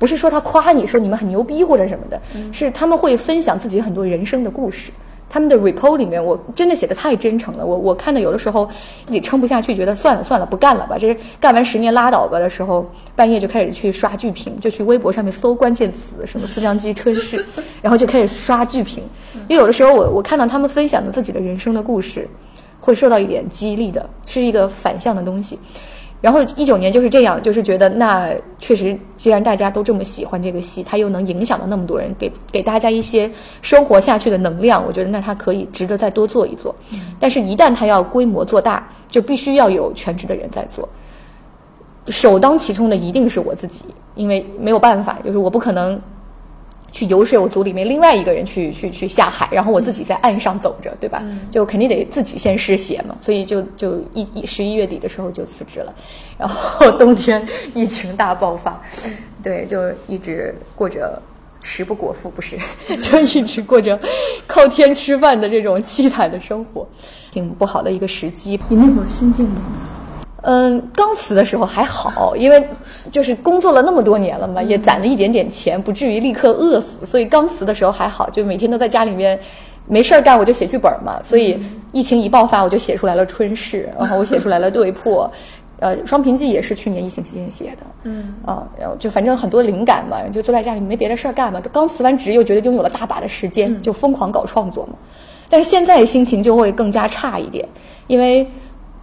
[0.00, 2.20] 不是说他夸你说你们很牛逼或者什么的，
[2.52, 4.90] 是他们会分享自己很多人生的故事。
[5.28, 7.66] 他们的 report 里面，我真的写的太真诚了。
[7.66, 8.68] 我我看的有的时候
[9.04, 10.96] 自己撑不下去，觉得算了算了，不干了吧。
[10.98, 17.44] 这干完十年拉倒吧的时候，半夜就开始去刷剧评，就去微博上面搜关键词，什么四张机吞噬，
[17.82, 19.02] 然后就开始刷剧评。
[19.48, 22.28] 因为有的时候我我看到他们分享的自己的人生的故事，
[22.80, 25.58] 会受到一点激励的，是一个反向的东西。
[26.24, 36.74] 然后一九年就是这样，就是觉得那确实，既然大家都这么喜欢这个戏，它又能影响到那么多人，给给大家一些生活下去的能量，我觉得那它可以值得再多做一做。
[37.20, 40.88] 但是，一旦它要规模做大，就必须要有全职的人在做。
[42.06, 43.84] 首当其冲的一定是我自己，
[44.14, 46.00] 因为没有办法，就是我不可能。
[46.94, 51.20] 去游说我组里面另外一个人去去去下海，然后我自己在岸上走着，对吧？
[51.50, 55.92] 就肯定得自己先失血嘛，所以就就一一十一月底的时候就辞职了，
[56.38, 58.80] 然后冬天疫情大爆发，
[59.42, 61.20] 对，就一直过着
[61.62, 62.56] 食不果腹，不是，
[63.00, 63.98] 就一直过着
[64.46, 66.86] 靠天吃饭的这种凄惨的生活，
[67.32, 68.60] 挺不好的一个时机。
[68.68, 69.93] 你那会儿心境怎么样？
[70.46, 72.62] 嗯，刚辞的时候还好，因为
[73.10, 79.40] 就是工作了那么多年了嘛，也攒了一点点钱，不至于立刻饿死，所以刚辞的时候还好，就每天都在家里面
[79.86, 81.18] 没事儿干，我就写剧本嘛。
[81.24, 81.58] 所以
[81.92, 85.24] 疫情一爆发，我就写出来了《春逝》，然后我写出来了《对破》，
[85.80, 87.86] 呃，《双平记》也是去年疫情期间写的。
[88.02, 94.92] 嗯啊，然后就反正很多灵感嘛，就坐在家里没别的事儿干嘛，刚辞完职又觉得拥有了大把的时间，就疯狂搞创作嘛。
[95.48, 97.66] 但是现在心情就会更加差一点，
[98.08, 98.46] 因为。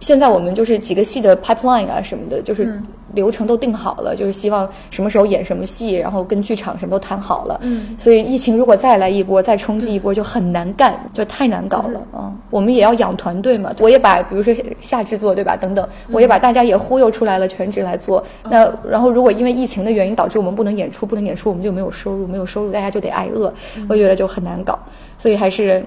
[0.02, 2.78] 现在我们就是几个戏的 pipeline 啊什么的，就是
[3.14, 7.60] 流程都定好了，就是希望什么时候演什么戏，然后跟剧场什么都谈好了。
[7.62, 12.32] 嗯，所以疫情如果再来一波，再冲击一波，就很难干，就太难搞了啊！
[12.50, 18.22] 我们也要养团队嘛，我也把比如说下制作对吧，等等，我也把大家也忽悠出来了，全职来做。
[18.50, 23.52] 那然后如果因为疫情的原因导致我们不能演出，不能演出，我们就没有收入，没有收入，大家就得挨饿，
[23.88, 24.76] 我觉得就很难搞，
[25.18, 25.84] 所以还是。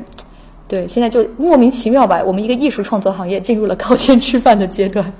[0.67, 5.13] 对，现在就莫名其妙吧，我们一个艺术创作行业进入了靠天吃饭的阶段。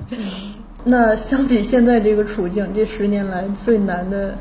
[0.84, 4.36] 那相比现在这个处境，这十年来最难的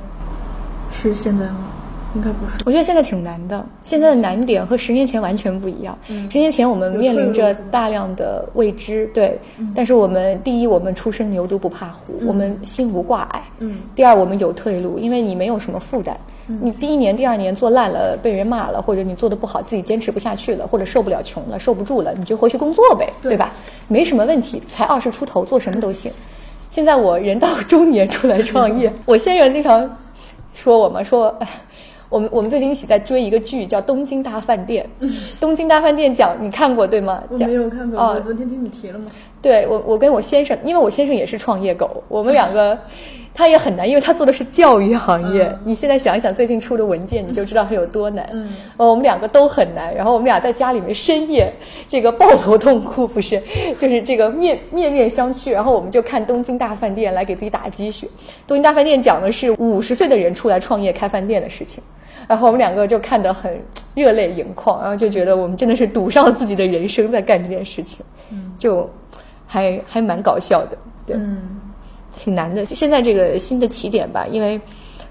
[0.92, 1.68] 是现在吗？
[2.14, 2.62] 应该不是。
[2.64, 5.98] 我觉得现在挺难的，现在的难点和十年前完全不一样。
[6.30, 9.36] 十年前我们面临着大量的未知，对，
[9.74, 13.42] 但是我们第一，我们初生牛犊不怕虎，我们心无挂碍。
[13.58, 13.78] 嗯。
[13.94, 16.16] 第二，我们有退路，因为你没有什么负担。
[16.46, 23.52] 你第一年、第二年做烂了，被人骂了，或者你做的不好，自己坚持不下去了，或者受不了穷了、受不住了，你就回去工作呗，对吧？
[23.88, 26.12] 没什么问题，才二十出头，做什么都行。
[26.70, 29.96] 现在我人到中年出来创业，我先生经常
[30.54, 31.34] 说我嘛，说。
[32.10, 34.88] 我们我们最近一起在追一个剧，叫《东京大饭店》。
[35.40, 37.20] 东京大饭店讲你看过对吗？
[37.28, 37.98] 我没有看过。
[37.98, 39.06] 我昨天听你提了吗？
[39.42, 42.78] 对，我我跟我先生，因为我先生也是创业狗，我们两个
[43.34, 45.58] 他也很难，因为他做的是教育行业。
[45.64, 48.28] 你现在想一想，最近出的文件，你就知道他有多难。
[48.32, 49.92] 嗯，呃，我们两个都很难。
[49.92, 51.52] 然后我们俩在家里面深夜
[51.88, 53.42] 这个抱头痛哭，不是，
[53.76, 55.50] 就是这个面面面相觑。
[55.50, 58.06] 然后我们就看《东京大饭店》来给自己打鸡血。
[58.46, 61.82] 《东京大饭店》讲的是五十岁的人出来创业开饭店的事情。
[62.26, 63.52] 然后我们两个就看得很
[63.94, 68.02] 热泪盈眶，然后就觉得我们真的是赌上了自己的人生在干这件事情，
[68.56, 68.88] 就
[69.46, 71.42] 还还蛮搞笑的，对，嗯
[72.16, 72.64] 挺难的。
[72.64, 74.60] 就现在这个新的起点吧，因为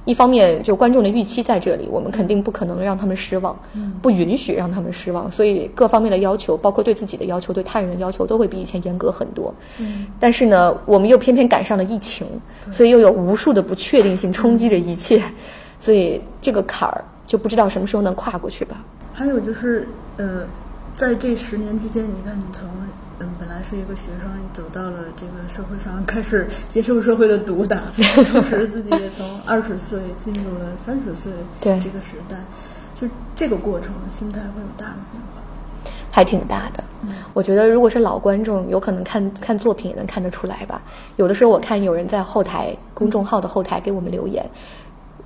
[0.05, 3.57] 一方面就观众的预期在这里，我们肯定不可能让他们失望，
[4.01, 9.53] 不允许让他们失望，所以各方面的要求，包括对自己的要求、对他人的要求，都会比以前严格很多。
[9.79, 12.27] 嗯但是呢，我们又偏偏赶上了疫情，
[12.69, 15.23] 所以又有无数的不确定性冲击着一切，
[15.79, 18.83] 所以这个坎儿就不知道什么时候能跨过去吧。
[19.13, 19.87] 还有就是，
[20.17, 20.41] 呃，
[20.97, 22.67] 在这十年之间，你看你从
[23.23, 27.81] 嗯本来是一个学生，走到了这个社会上， 开始接受社会的毒打，
[28.29, 31.31] 同时自己也从二十岁进入了三十岁
[31.61, 32.35] 对这个时代，
[32.99, 35.41] 就这个过程，心态会有大的变化。
[36.11, 36.83] 还挺大的。
[37.33, 40.81] 我觉得如果是老观众，有可能看看作品也能看得出来吧。
[41.15, 44.45] 有的时候我看有人在后台公众号的后台给我们留言，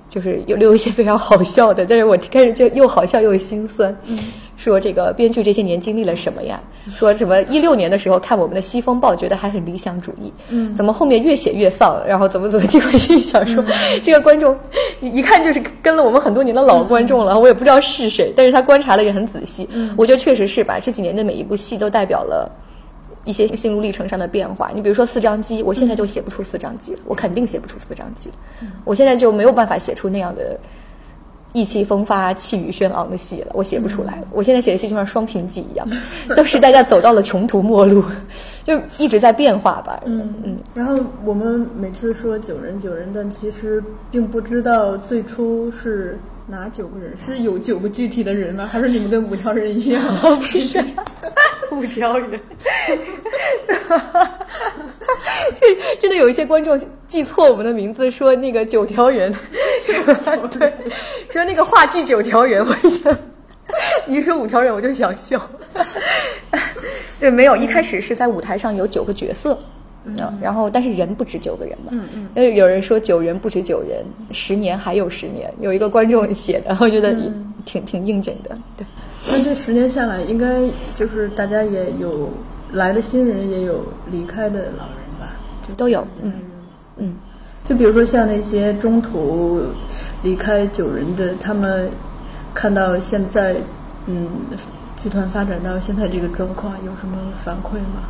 [0.08, 3.94] 就是有留一些非常好笑的，但是我开始就又好笑又心酸。
[4.58, 6.60] 说这个编剧这些年经历了什么呀？
[6.90, 12.02] 说什么一六年的时候看我们的《西风暴》，觉得还很理想主义，嗯怎么后面越写越丧？
[12.06, 12.78] 然后怎么怎么地？
[12.80, 13.64] 我心里想说，
[14.02, 14.54] 这个观众
[15.00, 19.66] 一一看就是跟了我们很多年的老观众了，我也不知道是谁，但是他观察的也很仔细。
[19.72, 22.50] 嗯我觉得确实是吧，这几年的每一部戏都代表了。
[23.24, 28.30] 一些心路历程上的变化，你比如说四张机，我现在就写不出四张机了，我肯定写不出四张机
[28.62, 30.58] 嗯，我现在就没有办法写出那样的
[31.52, 34.28] 意气风发、气宇轩昂的戏了，我写不出来了。
[34.32, 35.86] 我现在写的戏就像双屏记一样，
[36.36, 38.04] 都是大家走到了穷途末路，
[38.64, 40.00] 就一直在变化吧。
[40.04, 46.18] 嗯嗯，然后我们每次说九人九人，但其实并不知道最初是
[46.50, 48.66] 哪九个人，是有九个具体的人吗？
[48.66, 50.02] 还是你们跟五条人一样？
[50.38, 50.82] 不是
[51.70, 52.40] 五条人，
[55.54, 59.30] 这真的有一些观众记错我们的名字，说那个九条人，
[60.58, 60.72] 对，
[61.30, 63.16] 说那个话剧九条人，我想。
[64.06, 65.38] 你一说五条人，我就想笑。
[67.20, 69.58] 对，没有，一开始是在舞台上有九个角色，
[70.18, 77.14] 嗯，然后但是人不止九个人嘛，嗯嗯，因为有人说九人不止九人，十年还有十年，有一个观众写的，我觉得
[77.64, 78.86] 挺挺应景的，对。
[79.30, 80.62] 那这十年下来，应该
[80.94, 82.30] 就是大家也有
[82.72, 85.34] 来的新人，也有离开的老人吧？
[85.66, 86.32] 就都有嗯
[86.96, 87.14] 嗯，
[87.64, 89.60] 就比如说像那些中途
[90.22, 91.90] 离开九人的，他们
[92.54, 93.56] 看到现在，
[94.06, 94.28] 嗯，
[94.96, 98.08] 剧团发展到现在这个状况，有什么反馈吗？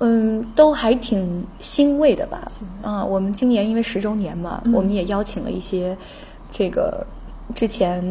[0.00, 2.50] 嗯，都还挺欣慰的吧？
[2.82, 5.96] 啊，我们今年因为十周年嘛，我们也邀请了一些
[6.50, 7.06] 这个
[7.54, 8.02] 之前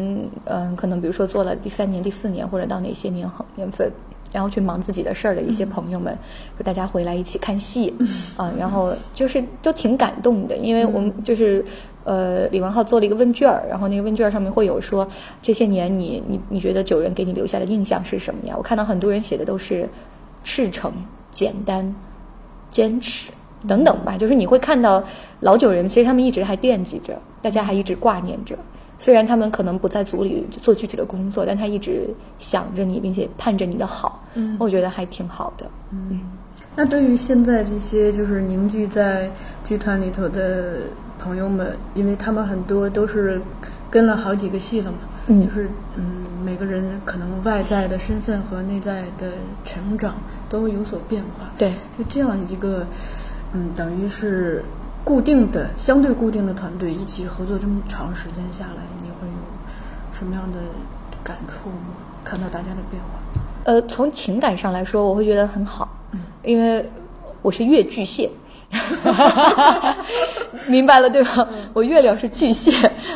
[0.44, 3.90] 嗯，可能比如说做了第三年、第四年或者到哪些年年份，
[4.32, 6.16] 然后去忙自己的事儿的一些朋友们，
[6.56, 7.94] 说大家回来一起看戏
[8.36, 11.64] 啊，然后就是都挺感动的，因为我们就是。
[12.06, 15.08] 呃，李文浩做了一个问卷儿，然后那个问卷上面会有说
[15.40, 18.54] 这些年你你你觉得九人给你留下的印象是什么呀？
[18.54, 19.88] 我看到很多人写的都是
[20.42, 20.92] 赤诚、
[21.34, 21.94] 简单、
[22.70, 23.30] 坚持
[23.68, 25.04] 等等吧，就是你会看到
[25.40, 28.56] 老九人，其实他们一直还惦记着，大家还一直挂念着。
[28.98, 34.22] 虽然他们可能不在组里做具体的工作，但他一直想着你，并且盼着你的好。
[34.34, 35.66] 嗯我觉得还挺好的。
[35.90, 36.20] 嗯，
[36.76, 39.28] 那对于现在这些就是凝聚在
[39.64, 40.76] 剧团里头的
[41.18, 43.42] 朋友们，因为他们很多都是
[43.90, 49.32] 跟了好几个戏了嘛，嗯就是嗯，每个人可能外在的身份和内在的
[49.64, 50.16] 成长
[50.48, 51.50] 都有所变化。
[51.56, 52.86] 对，就这样一个，
[53.54, 54.62] 嗯，等于是
[55.02, 59.34] 固定的、相对固定的团队一起合作这么长时间下来，你会有
[60.12, 60.58] 什么样的
[61.22, 61.94] 感触吗？
[62.22, 63.42] 看到大家的变化。
[63.64, 66.84] 呃，从情感上来说，我会觉得很好，嗯因为
[67.40, 68.30] 我是越巨蟹，
[70.68, 71.46] 明白了对吧？
[71.72, 72.72] 我月亮是巨蟹，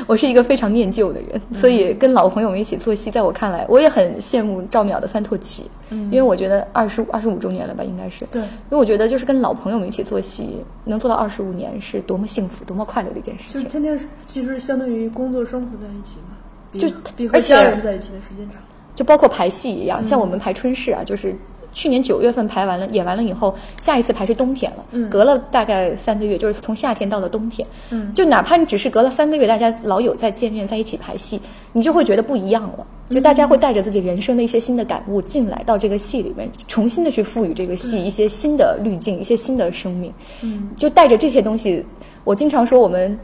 [0.06, 5.64] 我是一个非常念旧的人，所以跟老朋友们一起做戏，在我看来，我也很羡慕赵淼的《三拓旗》，
[6.10, 13.62] 因为我觉得二十五二十五周年了吧，应该是，对因为我觉得就是跟老朋友们一起做戏，能做到二十五年，是多么幸福、多么快乐的一件事情。
[13.62, 16.36] 就天天其实相当于工作生活在一起嘛，
[16.72, 18.60] 比就比和家人在一起的时间长。
[18.94, 21.34] 就包括排戏一样，像我们排春逝啊，就是
[21.78, 25.08] 去年九月份排完了，演完了以后，下一次排是冬天了，嗯。
[25.08, 28.12] 隔了大概三个月，就是从夏天到了冬天，嗯。
[28.12, 31.40] 就哪怕你只是隔了三个月，大家老友再见面，在一起排戏，
[31.74, 40.12] 你就会觉得不一样了，就大家会带着自己人生的一些新的感悟进来到这个戏里面，重新的去赋予这个戏一些新的滤镜，一些新的生命，
[40.42, 40.70] 嗯。
[40.74, 41.86] 就带着这些东西。
[42.24, 43.16] 我经常说我们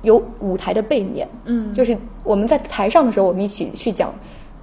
[0.00, 1.74] 有舞台的背面，嗯。
[1.74, 1.94] 就是
[2.24, 4.14] 我们在台上的时候，我们一起去讲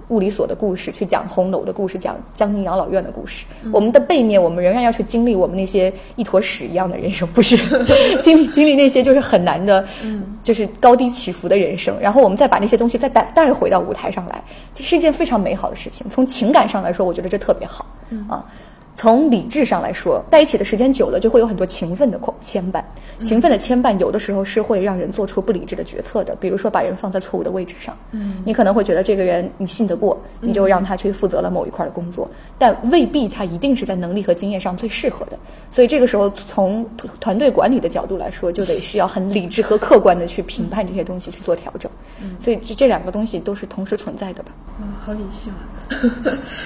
[0.10, 3.46] 物理所的故事，去讲红楼的故事，讲江宁养老院的故事。
[3.72, 7.58] 我们的背面，我们仍然要去经历我们那些一坨屎一样的人生，不是
[8.22, 9.86] 经历经历那些就是很难的，
[10.44, 11.96] 就是高低起伏的人生。
[12.00, 14.44] 然后我们再把那些东西再带带回到舞台上来，
[14.74, 16.08] 这是一件非常美好的事情。
[16.10, 17.86] 从情感上来说，我觉得这特别好、
[18.30, 18.46] 啊。
[18.96, 22.82] 从理智上来说，在一起的时间久了，就会有很多情分的牵牵绊。
[23.22, 26.36] 情分的牵绊，有的时候是会让人做出不理智的决策的。
[26.38, 35.38] 比如说，把人放在错误的位置上，嗯，你可能会觉得这个人你信得过，你就让他去负责了某一块的工作，但未必他一定是在能力和经验上最适合的。
[35.70, 41.92] 所以这个时候，从团团队管理的角度来说，就得需要很理智和客观的去评判这些东西，去做调整。
[42.40, 44.52] 所以这这两个东西都是同时存在的吧。
[44.80, 45.75] 嗯，好理性啊。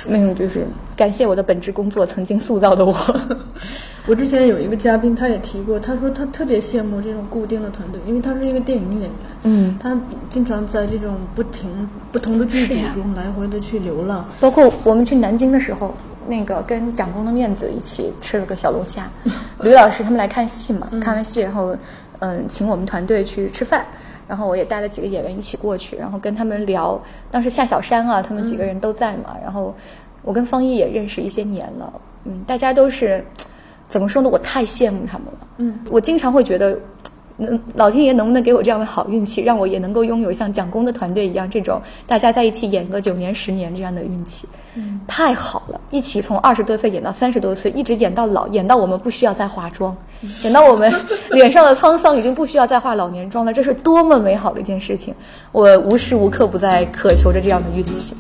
[0.08, 0.66] 没 有，就是
[0.96, 2.94] 感谢我的本职工作曾经塑造的我。
[4.08, 9.12] 我之前有一个嘉宾，他也提过，他说他特别羡慕这种固定的团队，因为他是一个电影演员，
[9.44, 9.96] 嗯，他
[10.30, 11.70] 经常在这种不停
[12.12, 14.26] 不同的剧组中来回的去流浪。
[14.40, 15.94] 包括我们去南京的时候，
[16.28, 19.08] 那个跟蒋公的面子一起吃了个小龙虾。
[19.62, 21.76] 吕老师他们来看戏嘛，看完戏然后
[22.20, 23.86] 嗯请我们团队去吃饭，
[24.30, 26.98] 然后我也带了几个演员一起过去，然后跟他们聊。
[27.32, 29.76] 当时夏小山啊，他们几个人都在嘛，然后
[30.22, 31.92] 我跟方一也认识一些年了，
[32.26, 33.26] 嗯，大家都是
[33.88, 34.30] 怎么说呢？
[34.30, 35.48] 我太羡慕他们了。
[35.58, 36.80] 嗯，我经常会觉得。
[37.40, 44.48] 嗯，老天爷能不能给我这样的好运气，让我也能够拥有像蒋工的团队一样这种大家在一起演个九年十年这样的运气？
[44.76, 45.80] 嗯，太好了！
[45.90, 49.96] 一起从二十多岁演到三十多岁，一直演到老，演到我们不需要再化妆，
[50.44, 50.94] 演到我们
[51.32, 55.14] 脸上的沧桑已经不需要再化老年妆了，这是多么美好的一件事情！
[55.52, 58.16] 我无时无刻不在渴求着这样的运气。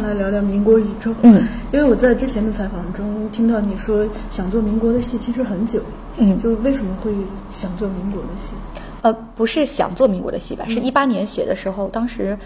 [0.00, 1.12] 下来聊聊民国宇宙。
[1.22, 5.80] 嗯，因为我在之前的采访中听到你说想做民国的戏，其实很久。
[6.18, 7.10] 嗯就为什么会
[7.50, 8.52] 想做民国的戏？
[9.02, 10.64] 呃，不是想做民国的戏吧？
[10.68, 12.38] 是一八年写的时候，当时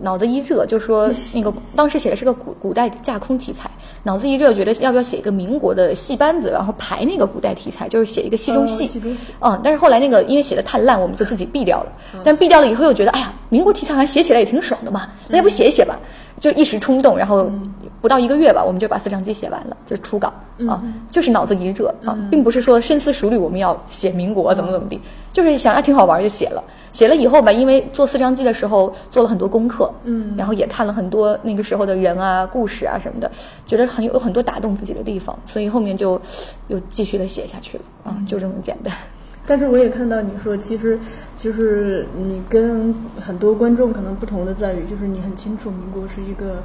[0.00, 3.68] 脑子一热，就说 那个当时写的是个古古代架空题材，
[4.04, 8.84] 脑子一热，觉得要不要写一个民国的戏班子，然后排那个古代题材，就是写一个戏中戏。
[8.84, 11.92] 哦戏中戏嗯，但是后来那个因为写的太烂，我们就自己毙掉了。
[12.22, 15.98] 但毙掉了以后又觉得，哎呀，民国题材好像写起来也挺爽的嘛，那要不写一写吧？
[16.40, 17.50] 就一时冲动，然后
[18.00, 20.32] 不到一个月吧，我们就把四张机写完了，就是初稿
[20.68, 25.00] 啊，就是脑子一热啊，并不是说深思熟虑我们要写民国怎么怎么地，
[25.32, 26.62] 就是想啊挺好玩就写了。
[26.90, 30.34] 写了以后吧，因为做四张机的时候做了很多功课，嗯。
[30.36, 33.30] 然后也看了很多那个时候的人啊、故事啊什么的，
[33.64, 36.20] 觉得很有有很多打动自己的地方，所以后面就
[36.68, 38.92] 又继续的写下去了啊，就这么简单。
[39.44, 40.98] 但是我也看到你说，其实
[41.36, 46.62] 就是你跟很多观众可能不同的在于，就是你很清楚民国是一个，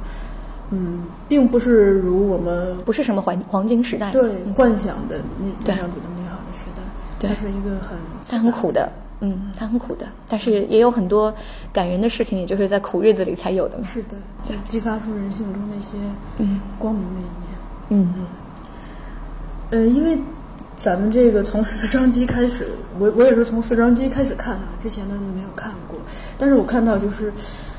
[0.70, 6.82] 嗯，并不是如我们不是什么黄黄金时代，对幻想的那对那样子的美好的时代，
[7.18, 7.28] 对。
[7.28, 7.98] 它是一个很
[8.28, 8.88] 它很苦的，
[9.20, 11.34] 嗯，它很苦的，但是也有很多
[11.72, 13.84] 感人的事情，也就是在苦日子里才有的嘛。
[13.92, 14.16] 是的，
[14.48, 15.98] 就激发出人性中那些
[16.38, 16.60] 嗯。
[16.78, 18.06] 光明的一面。
[18.06, 18.14] 嗯。
[18.18, 18.26] 嗯。
[19.70, 20.16] 呃，因为
[20.78, 22.68] 咱们这个从四张机开始，
[23.00, 25.98] 我我也是从四张机开始看的，之前的没有看过。
[26.38, 27.32] 但是我看到就是，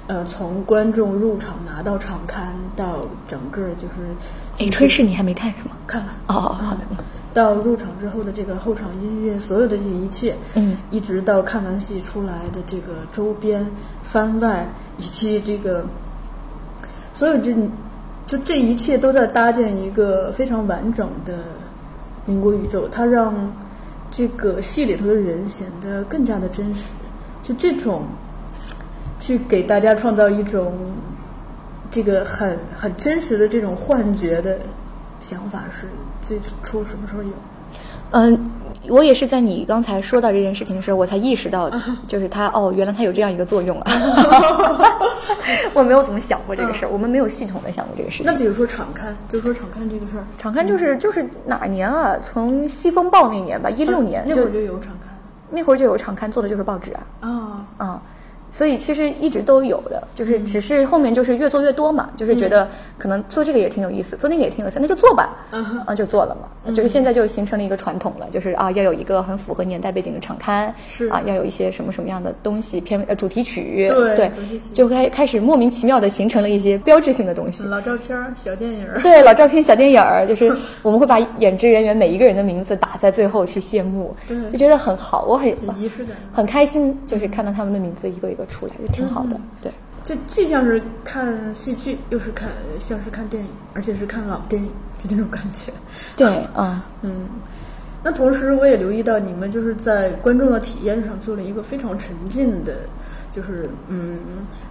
[0.07, 3.95] 呃，从观众入场拿到场刊到整个就是
[4.57, 5.75] 哎，炊事你还没看是吗？
[5.87, 6.81] 看了哦，好的，
[7.33, 13.65] 到入场之后的这个后场音乐，所有的这一切，嗯一直到看完戏出来的这个周边
[14.03, 15.85] 番外，以及这个
[17.13, 17.55] 所有这
[18.27, 21.33] 就这一切都在搭建一个非常完整的
[22.29, 23.33] 民国宇宙，它让
[24.11, 26.91] 这个戏里头的人显得更加的真实。
[27.41, 28.03] 就这种
[29.19, 30.93] 去给大家创造一种
[31.89, 34.59] 这个很很真实的这种幻觉的
[35.19, 35.87] 想法，是
[36.23, 37.29] 最初什么时候有？
[38.11, 38.39] 嗯，
[38.87, 41.69] 我也是在你刚才说到这件事情的时候，我才意识到，
[42.07, 43.91] 就是它哦，原来它有这样一个作用啊！
[45.73, 48.25] 我没有怎么想过这个事儿，我们没有系统的想过这个事情。
[48.25, 52.15] 那比如说场刊，就说场刊这个事儿，场刊就是就是哪年啊？
[52.23, 55.09] 从西风报那年吧，一六年就那会儿就有场刊
[55.51, 57.01] 那会儿就有场刊，做的就是报纸啊。
[57.21, 58.01] 啊，啊，
[58.59, 65.29] 所以其实一直都有的，就是只是后面就是越做越多嘛，就是觉得可能做这个也挺有意思，做那个也挺有意思，那就做吧，
[65.85, 71.07] 啊就做了嘛，就是现在就形成了一个传统了，就是啊要有一个很符合年代背景的场刊，是。
[71.07, 74.29] 啊要有一些什么什么样的东西片呃主题曲，对
[74.73, 77.65] 就开开始莫名其妙的形成了一些标志性的东西。
[77.65, 84.37] 老照片、小电影，对老照片、小电影儿， 就是我们会把演职人员每一个人的名字打在最后去谢幕，对。
[84.51, 86.17] 就觉得很好，我很仪式感。
[86.33, 89.39] 很开心，就是看到他们的名字一个一个出来，就挺好的。
[89.61, 89.71] 对，
[90.03, 94.69] 就既像是看戏剧，又是看像是看电影，而且是看老电影，
[95.01, 95.71] 就那种感觉。
[96.17, 96.27] 对，
[96.57, 97.27] 嗯 嗯。
[98.03, 102.73] 那同时，我也留意到你们就是在观众的体验上做了一个非常沉浸的。
[103.31, 104.17] 就是嗯，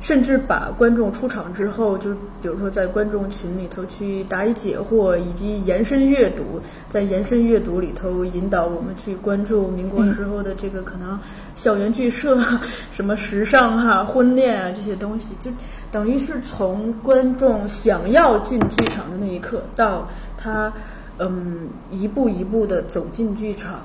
[0.01, 2.13] 甚至把观众出场之后，就
[2.43, 11.17] 比如说在观众群里头去答疑解惑，以及延伸阅读，在延伸阅读里头引导我们去关注民国时候的这个可能
[11.59, 12.39] 校园剧社、
[12.95, 15.51] 什么时尚哈、婚恋啊这些东西，就
[15.91, 20.73] 等于是从观众想要进剧场的那一刻，到他
[21.19, 23.83] 嗯一步一步的走进剧场，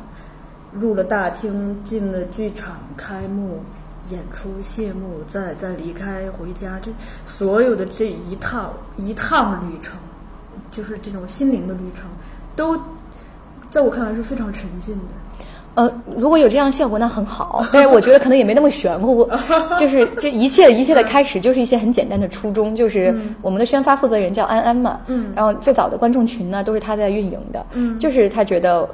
[0.72, 3.60] 入了大厅，进了剧场，开幕。
[4.10, 6.92] 演出谢幕，再再离开回家，这
[7.26, 9.96] 所有的这一趟一趟旅程，
[10.72, 12.04] 就是这种心灵的旅程，
[12.54, 12.78] 都
[13.70, 15.23] 在我看来是非常沉浸的。
[15.76, 17.66] 呃，如果有这样效果，那很好。
[17.74, 19.28] 但是我觉得可能也没那么玄乎，
[19.78, 28.88] 就是这一切一切的开始，就是一些很简单的初衷，就是我们的宣发负责人叫安安嘛，嗯，然后最早的观众群呢都是他在运营的，嗯，就是他觉得。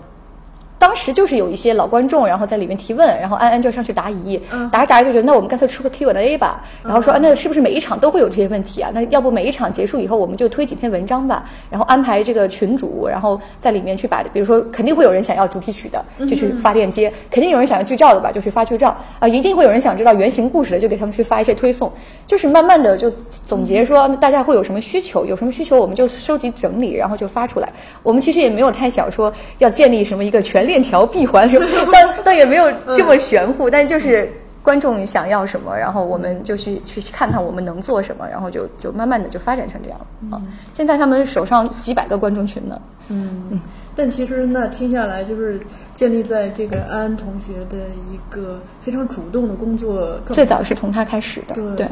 [0.80, 8.90] 当时就是有一些老观众，然后在里面提问，然后安安就上去答疑，答着答着就觉得那我们干脆出个 Q&A 吧，然后说那是不是每一场都会有这些问题啊？
[8.94, 21.92] 那要不每一场结束以后我们就推几篇文章吧，然后安排这个群主，然后在里面去把，比如说肯定会有人想要主题曲的，就去发链接；肯定有人想要剧照的吧，就去发剧照啊；一定会有人想知道原型故事的，就给他们去发一些推送。
[22.26, 23.12] 就是慢慢的就
[23.46, 27.70] 总结说大家会有什么需求，有什么需求我们就收集整理，然后就发出来。
[28.02, 30.69] 我们其实也没有太想说要建立什么一个全。
[30.70, 40.00] 链条闭环什么， 但但也没有这么玄乎，但就是观众想要什么，然后我们就去去看看我们能做什么，然后就就慢慢的就发展成这样
[40.32, 40.40] 啊。
[40.72, 42.80] 现在他们手上几百个观众群呢。
[43.12, 43.60] 嗯，
[43.96, 45.60] 但其实那听下来就是
[45.96, 51.88] 建立在这个安安同学的一个非常主动的工作状态，最早是从他开始的，对，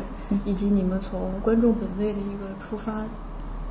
[0.45, 2.91] 以及你们从观众本位的一个出发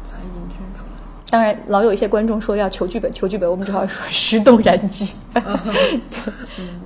[0.05, 0.95] 才引申出来。
[1.29, 5.12] 当然，老有一些观众说要求剧本，求剧本，我们只好说石动燃剧。
[5.35, 6.81] 嗯，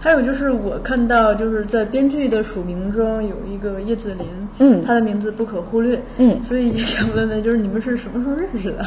[0.00, 4.26] 还有就是我看到就是在编剧的署名中有一个叶子林，
[4.58, 8.86] 嗯，他的名字不可忽略，嗯，所以也想问问，就是你们是什么时候认识的？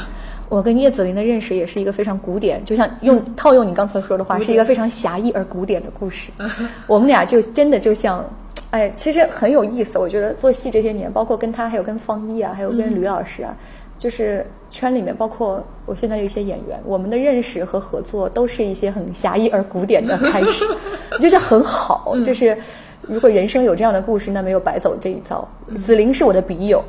[0.49, 6.31] 我跟叶子林的认识也是一个非常古典，就像用套用你刚才说的话，是一个非常狭义而古典的故事。
[6.87, 8.25] 我们俩就真的就像，
[8.71, 9.99] 哎，其实很有意思。
[9.99, 13.55] 我觉得做戏这些年，包括跟他，还有跟方一啊，还有跟吕老师啊。
[13.99, 20.65] 就是圈里面，包括我现在的一些演员，我们的认识和合作都是一些很狭义而古典的 开始，
[21.11, 22.15] 我觉得很好。
[22.25, 22.57] 就是
[23.03, 25.47] 如果人生有这样的故事，那没有白走这一遭。
[25.77, 26.83] 子玲是我的笔友，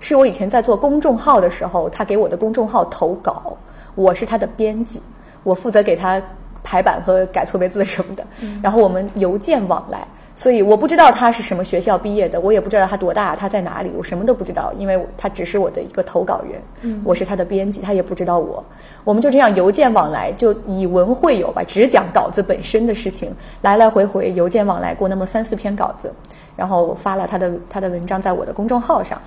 [0.00, 3.58] 是我以前在做公众号的时候，他给我的公众号投稿，
[3.94, 5.02] 我是他的编辑，
[5.42, 6.22] 我负责给他
[6.64, 8.26] 排版和改错别字什么的，
[8.62, 10.08] 然后我们邮件往来。
[10.38, 18.64] 所以我不知道他是什么学校毕业的，我也不知道他多大，他在哪里，我什么都不知道，因为他只是我的一个投稿人，我是他的编辑，他也不知道我，
[19.02, 26.14] 我们就这样邮件往来，就以文会友吧，只讲稿子本身的事情，来来回回邮件往来过那么三四篇稿子，
[26.54, 29.20] 然后发了他的他的文章在我的公众号上，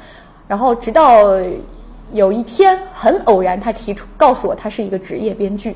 [0.48, 1.38] 然后直到
[2.14, 5.76] 有一天很偶然，他提出告诉我他是一个职业编剧，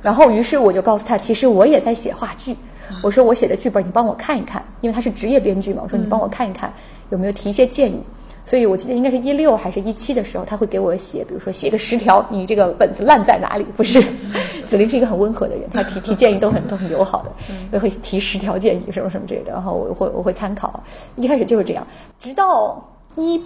[0.00, 2.56] 然后于是我就告诉他，其实我也在写话剧。
[3.02, 5.80] 我说我写的剧本，你帮我看一看，因为他是职业编剧嘛。
[5.82, 6.72] 我说你帮我看一看，
[7.10, 8.02] 有没有提一些建议。
[8.44, 13.64] 所以我记得应该是一六还是一七的时候，他会给我写，比如说写个十条，你这个本子烂在哪里？
[13.76, 14.00] 不是，
[14.64, 17.32] 子林是一个很温和的人，他提提建议都很都很友好的，
[17.72, 20.80] 也会提十条建议什么什么之类的，然后我会我会参考。
[21.16, 21.84] 一开始就是这样，
[22.20, 22.80] 直到
[23.16, 23.42] 一。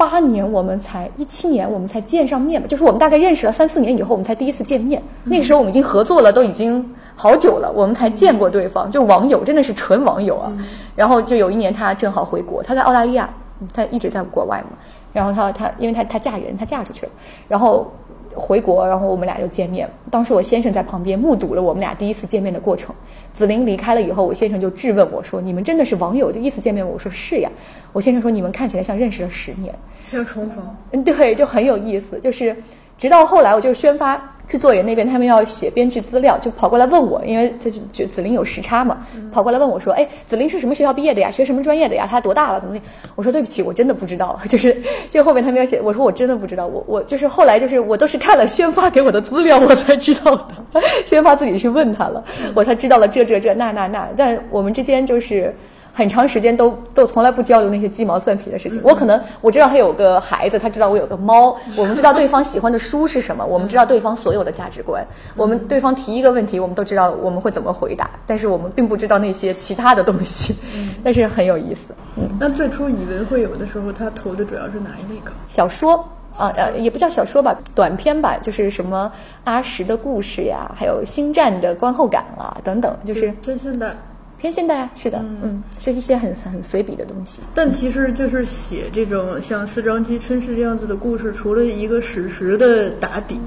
[0.00, 5.02] 八年我们才一七年我们才见上面吧，就是我们大概认识了三四年以后，我们才第一次见面。
[5.24, 10.50] 那个时候我们已经合作了，都已经好久了，我们才见过对方，就网友，真的是纯网友啊。
[10.96, 13.28] 然后就有一年他正好回国，他在澳大利亚，
[13.74, 14.78] 他一直在国外嘛。
[15.12, 17.12] 然后他他因为他他嫁人，她嫁出去了，
[17.46, 17.92] 然后。
[18.34, 19.88] 回国，然后我们俩就见面。
[20.10, 22.94] 当时我先生在旁边目睹了我们俩第一次见面的过程。
[23.32, 27.50] 子玲离开了以后，我先生就质问我说：“你们真的是网友第一次见面？”我说：“是呀。”
[27.92, 29.74] 我先生说：“你们看起来像认识了十年，
[30.04, 32.18] 像重逢。”嗯，对，就很有意思。
[32.20, 32.54] 就是
[33.00, 34.22] 直到后来，我就宣发。
[34.50, 38.98] 制作人那边他们要写编剧资料，就跑过来问我，因为他就觉子林有时差嘛，
[39.30, 41.30] 跑过来问我说：“哎，子林是什么学校毕业的呀？
[41.30, 42.04] 学什么专业的呀？
[42.10, 42.58] 他多大了？
[42.58, 42.76] 怎么？”
[43.14, 44.36] 我说：“对不起，我真的不知道。
[44.50, 44.76] ”就是
[45.08, 50.48] 就后面他们要写，我说：“我真的不知道。”我我就是后来就是我都是看了宣发给我的资料，我才知道的。
[51.06, 54.08] 宣发自己去问他了，我才知道了这这这那那那。
[54.16, 55.54] 但我们之间就是。
[56.00, 58.80] 很长时间都都从来不交流那些鸡毛蒜皮的事情。
[58.82, 70.56] 我可能我知道他有个孩子，他知道我有个猫，我们知道对方喜欢的书是什么，我们知道对方所有的价值观，我们对方提一个问题，我们都知道我们会怎么回答，但是我们并不知道那些其他的东西，
[71.04, 71.94] 但是很有意思。
[72.16, 75.32] 嗯，那最初以为会有的时候，他投的主要是哪一类稿？
[75.46, 76.02] 小说。
[76.38, 79.10] 啊呃，也不叫小说吧，短篇吧，就是什么
[79.42, 83.96] 阿什的故事呀，还有星战的观后感啊等等，就是真现代，
[84.40, 87.42] 偏现代啊，是的，嗯，是一些很很随笔的东西。
[87.54, 93.38] 但其实就是写这种像四张机春逝这样子的故事，除了一个史实的打底，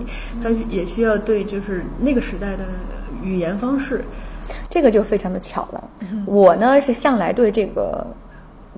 [0.43, 2.63] 它也需要对就是那个时代的
[3.23, 4.05] 语言方式，
[4.69, 5.89] 这个就非常的巧了。
[6.27, 8.05] 我呢是向来对这个。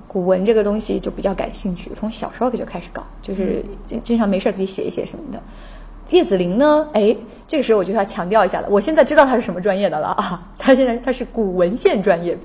[0.08, 5.42] 古文这个东西就比较感兴趣，从小时候就开始搞，就是经经常没事自己写一写什么的。
[6.10, 12.34] 叶子霖呢，哎，这个时候我就要强调一下了，我现在知道他是什么专业的了啊， 他现在他是古文献专业。
[12.34, 12.40] 的，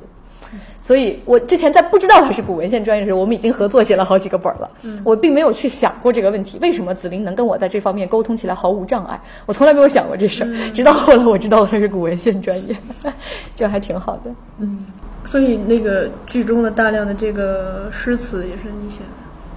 [0.82, 4.70] 所以我之前在不知道他是古文献专业的时候，我们已经合作写了好几个本了，
[5.03, 12.76] 我并没有去想过这个问题，为什么紫菱能跟我在这方面沟通起来毫无障碍，我从来没有想过这事儿，直到后来我知道他是古文献专业，
[13.53, 14.86] 就还挺好的，嗯。
[15.24, 19.01] 所以那个剧中的大量的这个诗词也是你写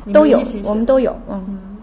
[0.06, 1.73] 的，都有，我们都有，嗯。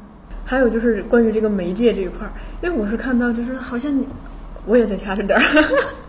[0.51, 4.05] 还有就是关于这个媒介这一块儿，因为我是看到就是好像你，
[4.65, 5.41] 我也在掐着点儿，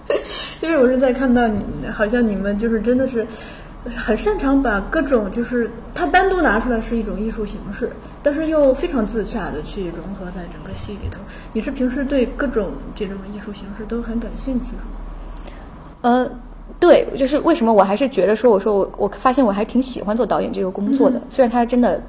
[0.61, 1.62] 因为我是在看到你，
[1.93, 3.24] 好像你们就是真的是
[3.97, 7.88] 很擅长把各种就是它单独拿出来是一种艺术形式，
[8.20, 11.18] 但是又非常自洽的去融合在整个戏里头。
[11.53, 14.82] 你是平时对各种这种艺术形式都很感兴趣是吗？
[16.03, 16.28] 呃。
[16.80, 22.03] 对，就是为什么我还是觉得说，我说我我发现我还挺喜欢做导演这个工作的，虽然他真的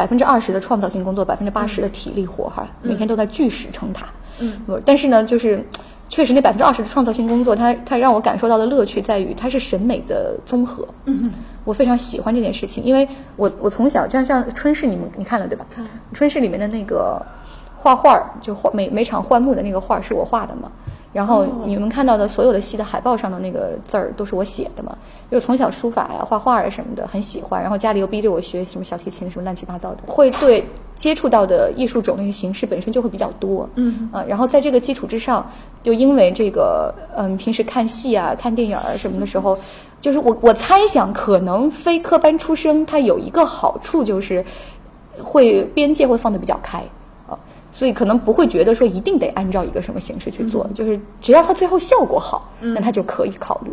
[0.00, 4.06] 百分之二十的创造性工作，百分之八十的体力活哈，每天都在巨石成塔。
[4.38, 5.62] 嗯，但是呢，就是
[6.08, 10.88] 确实那百分之二十的创造性工作，它它让我感受到的乐趣在于它是审美的综合。
[11.04, 11.30] 嗯
[11.66, 15.66] 我非常喜欢这件事情，因为我我从小就像像春逝，你们你看了对吧？
[15.70, 15.84] 看。
[16.14, 17.20] 春逝里面的那个
[17.76, 20.72] 画画，就画每每场换幕的那个画是我画的嘛。
[21.12, 24.96] 然后你们看到的所有的戏的海报上的那个字儿都是我写的嘛？
[25.28, 33.68] 就从小书法呀、画画啊什么的很喜欢，然后家里又逼着我学什么小提琴什么乱七八糟的，会对接触到的艺术种类的形式本身就会比较多。
[33.74, 35.44] 嗯啊，然后在这个基础之上，
[35.82, 39.58] 又因为这个嗯平时看戏啊、看电影儿什么的时候，
[40.00, 44.44] 就是我我猜想可能非科班出身，它有一个好处就是
[45.20, 46.80] 会边界会放得比较开。
[47.80, 53.70] 所以可能不会觉得说一定得按照一个什么形式去做，就是只要它最后效果好，那它就可以考虑，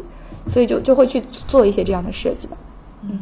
[0.48, 2.56] 所以就就会去做一些这样的设计吧。
[3.02, 3.20] 嗯，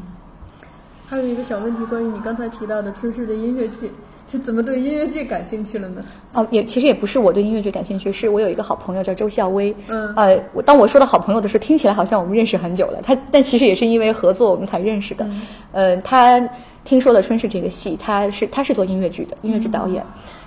[1.07, 3.91] 还有一个小问题，关于你刚才提到的春逝的音乐剧，
[4.27, 6.05] 就怎么对音乐剧感兴趣了呢？
[6.33, 9.75] 哦，也其实也不是我对音乐剧感兴趣，是我有一个好朋友叫周孝威。
[9.87, 15.27] 嗯，呃，我当我说到好朋友的时候，听起来好像我们认识很久了，他但其实也是因为合作我们才认识的。
[15.71, 16.39] 呃，他
[16.83, 20.05] 听说了春逝这个戏，他是他是做音乐剧的音乐剧导演。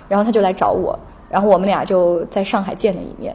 [0.09, 0.97] 然后他就来找我，
[1.29, 3.33] 然后我们俩就在上海见了一面，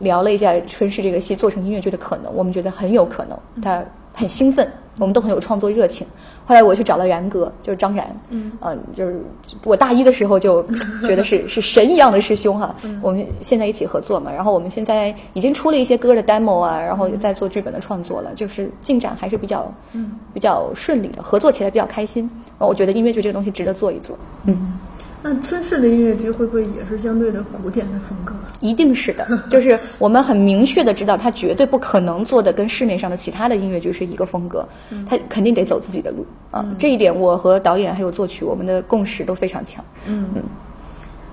[0.00, 6.06] 聊了一下春逝这个戏做成音乐剧的可能，我们觉得很有可能，他很兴奋，我们都很有创作热情。
[6.44, 8.50] 后来我去找了然哥，就是张然，嗯，
[8.90, 9.20] 就是
[9.64, 10.62] 我大一的时候就
[11.06, 22.28] 觉得是 是神一样的师兄哈，我们现在一起合作嘛，然后我们现在已经出了一些歌的 demo 啊，然后也在做剧本的创作了，就是进展还是比较，嗯，比较顺利的，合作起来比较开心。
[22.56, 24.78] 我觉得音乐剧这个东西值得做一做，嗯。
[25.20, 28.32] 那春逝的音乐剧会不会也是相对的古典的风格？
[28.60, 34.66] 一定是的，就是我们很明确的知道，它绝对不可能做的跟市面上的其他的音乐剧是一个风格，
[35.08, 36.64] 它肯定得走自己的路啊。
[36.78, 39.84] 这一点，我和导演还有作曲，我们的共识都非常强。
[40.06, 40.42] 嗯嗯。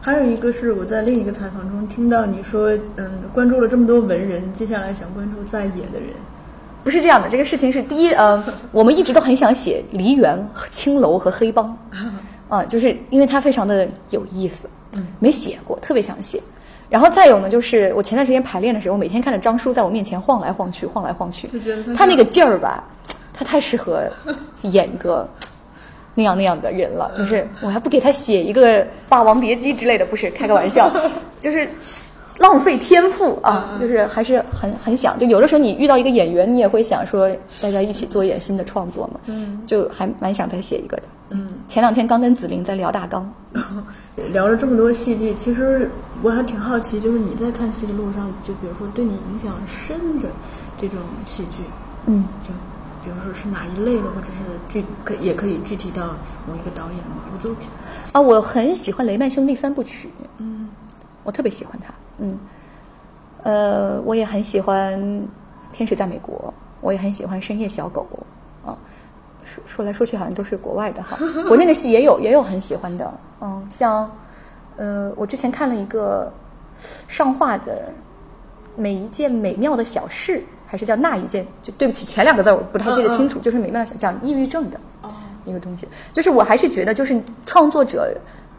[0.02, 6.10] 还有一个是我在另一个采访中听到你说，嗯，关注了这么多文人，接下来想关注在野的人，
[6.84, 7.30] 不是这样的。
[7.30, 11.76] 这个事情是第一，呃，我们一直都很想写梨园、青楼和黑帮。
[12.50, 16.42] 啊，就是因为它非常的有意思，嗯，没写过，特别想写。
[16.88, 22.84] 然后再有呢，就是我前段时间排练的时候，每天看着张叔在我面前晃来晃去，晃来晃去，就觉得他那个劲儿吧，
[23.34, 24.04] 他太适合
[24.62, 25.28] 演一个
[26.14, 27.12] 那样那样的人了。
[27.18, 30.92] 就是我还不给他写一个《霸王别姬》之类的，不是开个玩笑，
[31.40, 31.68] 就是
[32.40, 33.78] 浪费天赋啊！
[33.80, 37.30] 就是还是很很想，就有的时候你遇到一个演员，你也会想说
[37.62, 41.04] 大家一起做一点新的创作嘛，嗯，就还蛮想再写一个的。
[41.30, 43.32] 嗯，前两天刚跟子菱在聊大纲，
[44.32, 45.90] 聊了这么多戏剧，其实
[46.22, 50.28] 我还挺好奇，就是你在看戏的路上，就比如说对你影响深的
[50.78, 51.64] 这种戏剧，
[52.06, 52.50] 嗯，就
[53.04, 56.08] 比如说是哪一类的，或者是具可也可以具体到
[56.48, 57.70] 某一个导演某一个作品。
[58.12, 60.68] 啊，我很喜欢雷曼兄弟三部曲，嗯，
[61.24, 62.40] 我特别喜欢他，嗯，
[63.44, 65.00] 呃，我也很喜欢
[65.72, 66.54] 《天使在美国》。
[66.82, 68.06] 我也很喜欢《深夜小狗》
[68.70, 68.78] 啊。
[69.44, 74.12] 说说来说去好像都是国外的哈， 国内的戏也有也有很喜欢的，嗯，像
[74.76, 76.32] 呃我之前看了一个
[77.08, 77.92] 上画的
[78.76, 84.80] 每一件美妙的小事，还是叫那一件，就对不起前两个字我不太记得清楚，就是美妙的小讲抑郁症的
[85.46, 88.16] 一个东西，就是我还是觉得就是创作者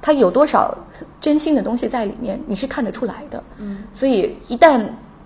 [0.06, 0.72] 他有多少
[1.20, 4.80] 真心的东西在里面，你是看得出来的，嗯，所以一旦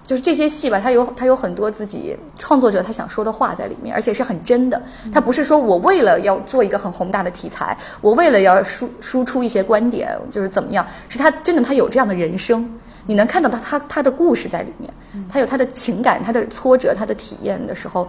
[0.07, 4.81] 就是这些戏吧，他有他有很多自己创作者他想说的话在里面，而且是很真的。
[5.13, 12.67] 他不是说我为了要做一个很宏大的题材，我为了要输输出一些观点，就是怎么样，是他真的他有这样的人生，
[13.05, 14.91] 你能看到他他他的故事在里面，
[15.29, 18.09] 他有他的情感、他的挫折、他的体验的时候，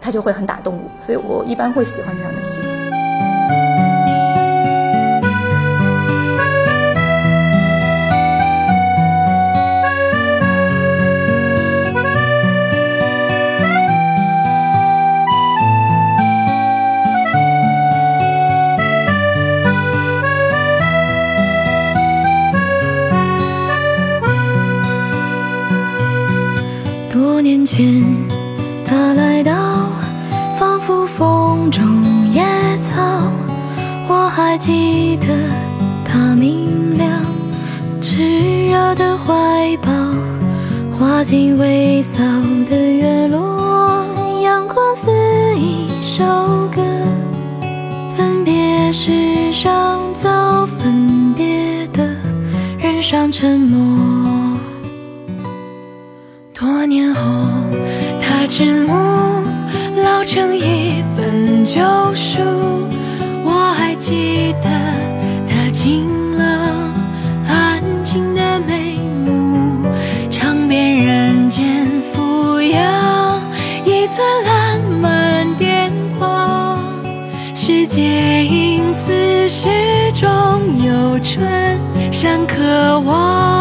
[0.00, 1.06] 他就会很打动我。
[1.06, 2.60] 所以我一般会喜欢这样的戏。
[27.82, 29.52] 多年前，他来到，
[30.56, 32.44] 仿佛风中野
[32.80, 33.02] 草。
[34.08, 35.26] 我还记得
[36.04, 37.24] 他明亮、
[38.00, 39.90] 炽热的怀抱，
[40.96, 42.18] 画进微笑
[42.66, 44.04] 的月落，
[44.42, 45.10] 阳光似
[45.56, 46.22] 一首
[46.68, 46.80] 歌。
[48.16, 52.14] 分别时上早分别的
[52.78, 54.12] 人上沉默。
[56.54, 57.20] 多年后，
[58.54, 58.92] 迟暮，
[60.04, 61.80] 老成一本旧
[62.14, 62.42] 书。
[63.42, 64.68] 我还记得
[65.48, 66.92] 他清冷、
[67.48, 69.86] 安静的眉目，
[70.30, 73.40] 尝遍人间俯仰，
[73.86, 76.78] 一寸烂漫癫狂。
[77.54, 79.66] 世界因此始
[80.12, 80.28] 终
[80.84, 81.80] 有春
[82.12, 83.51] 山渴望。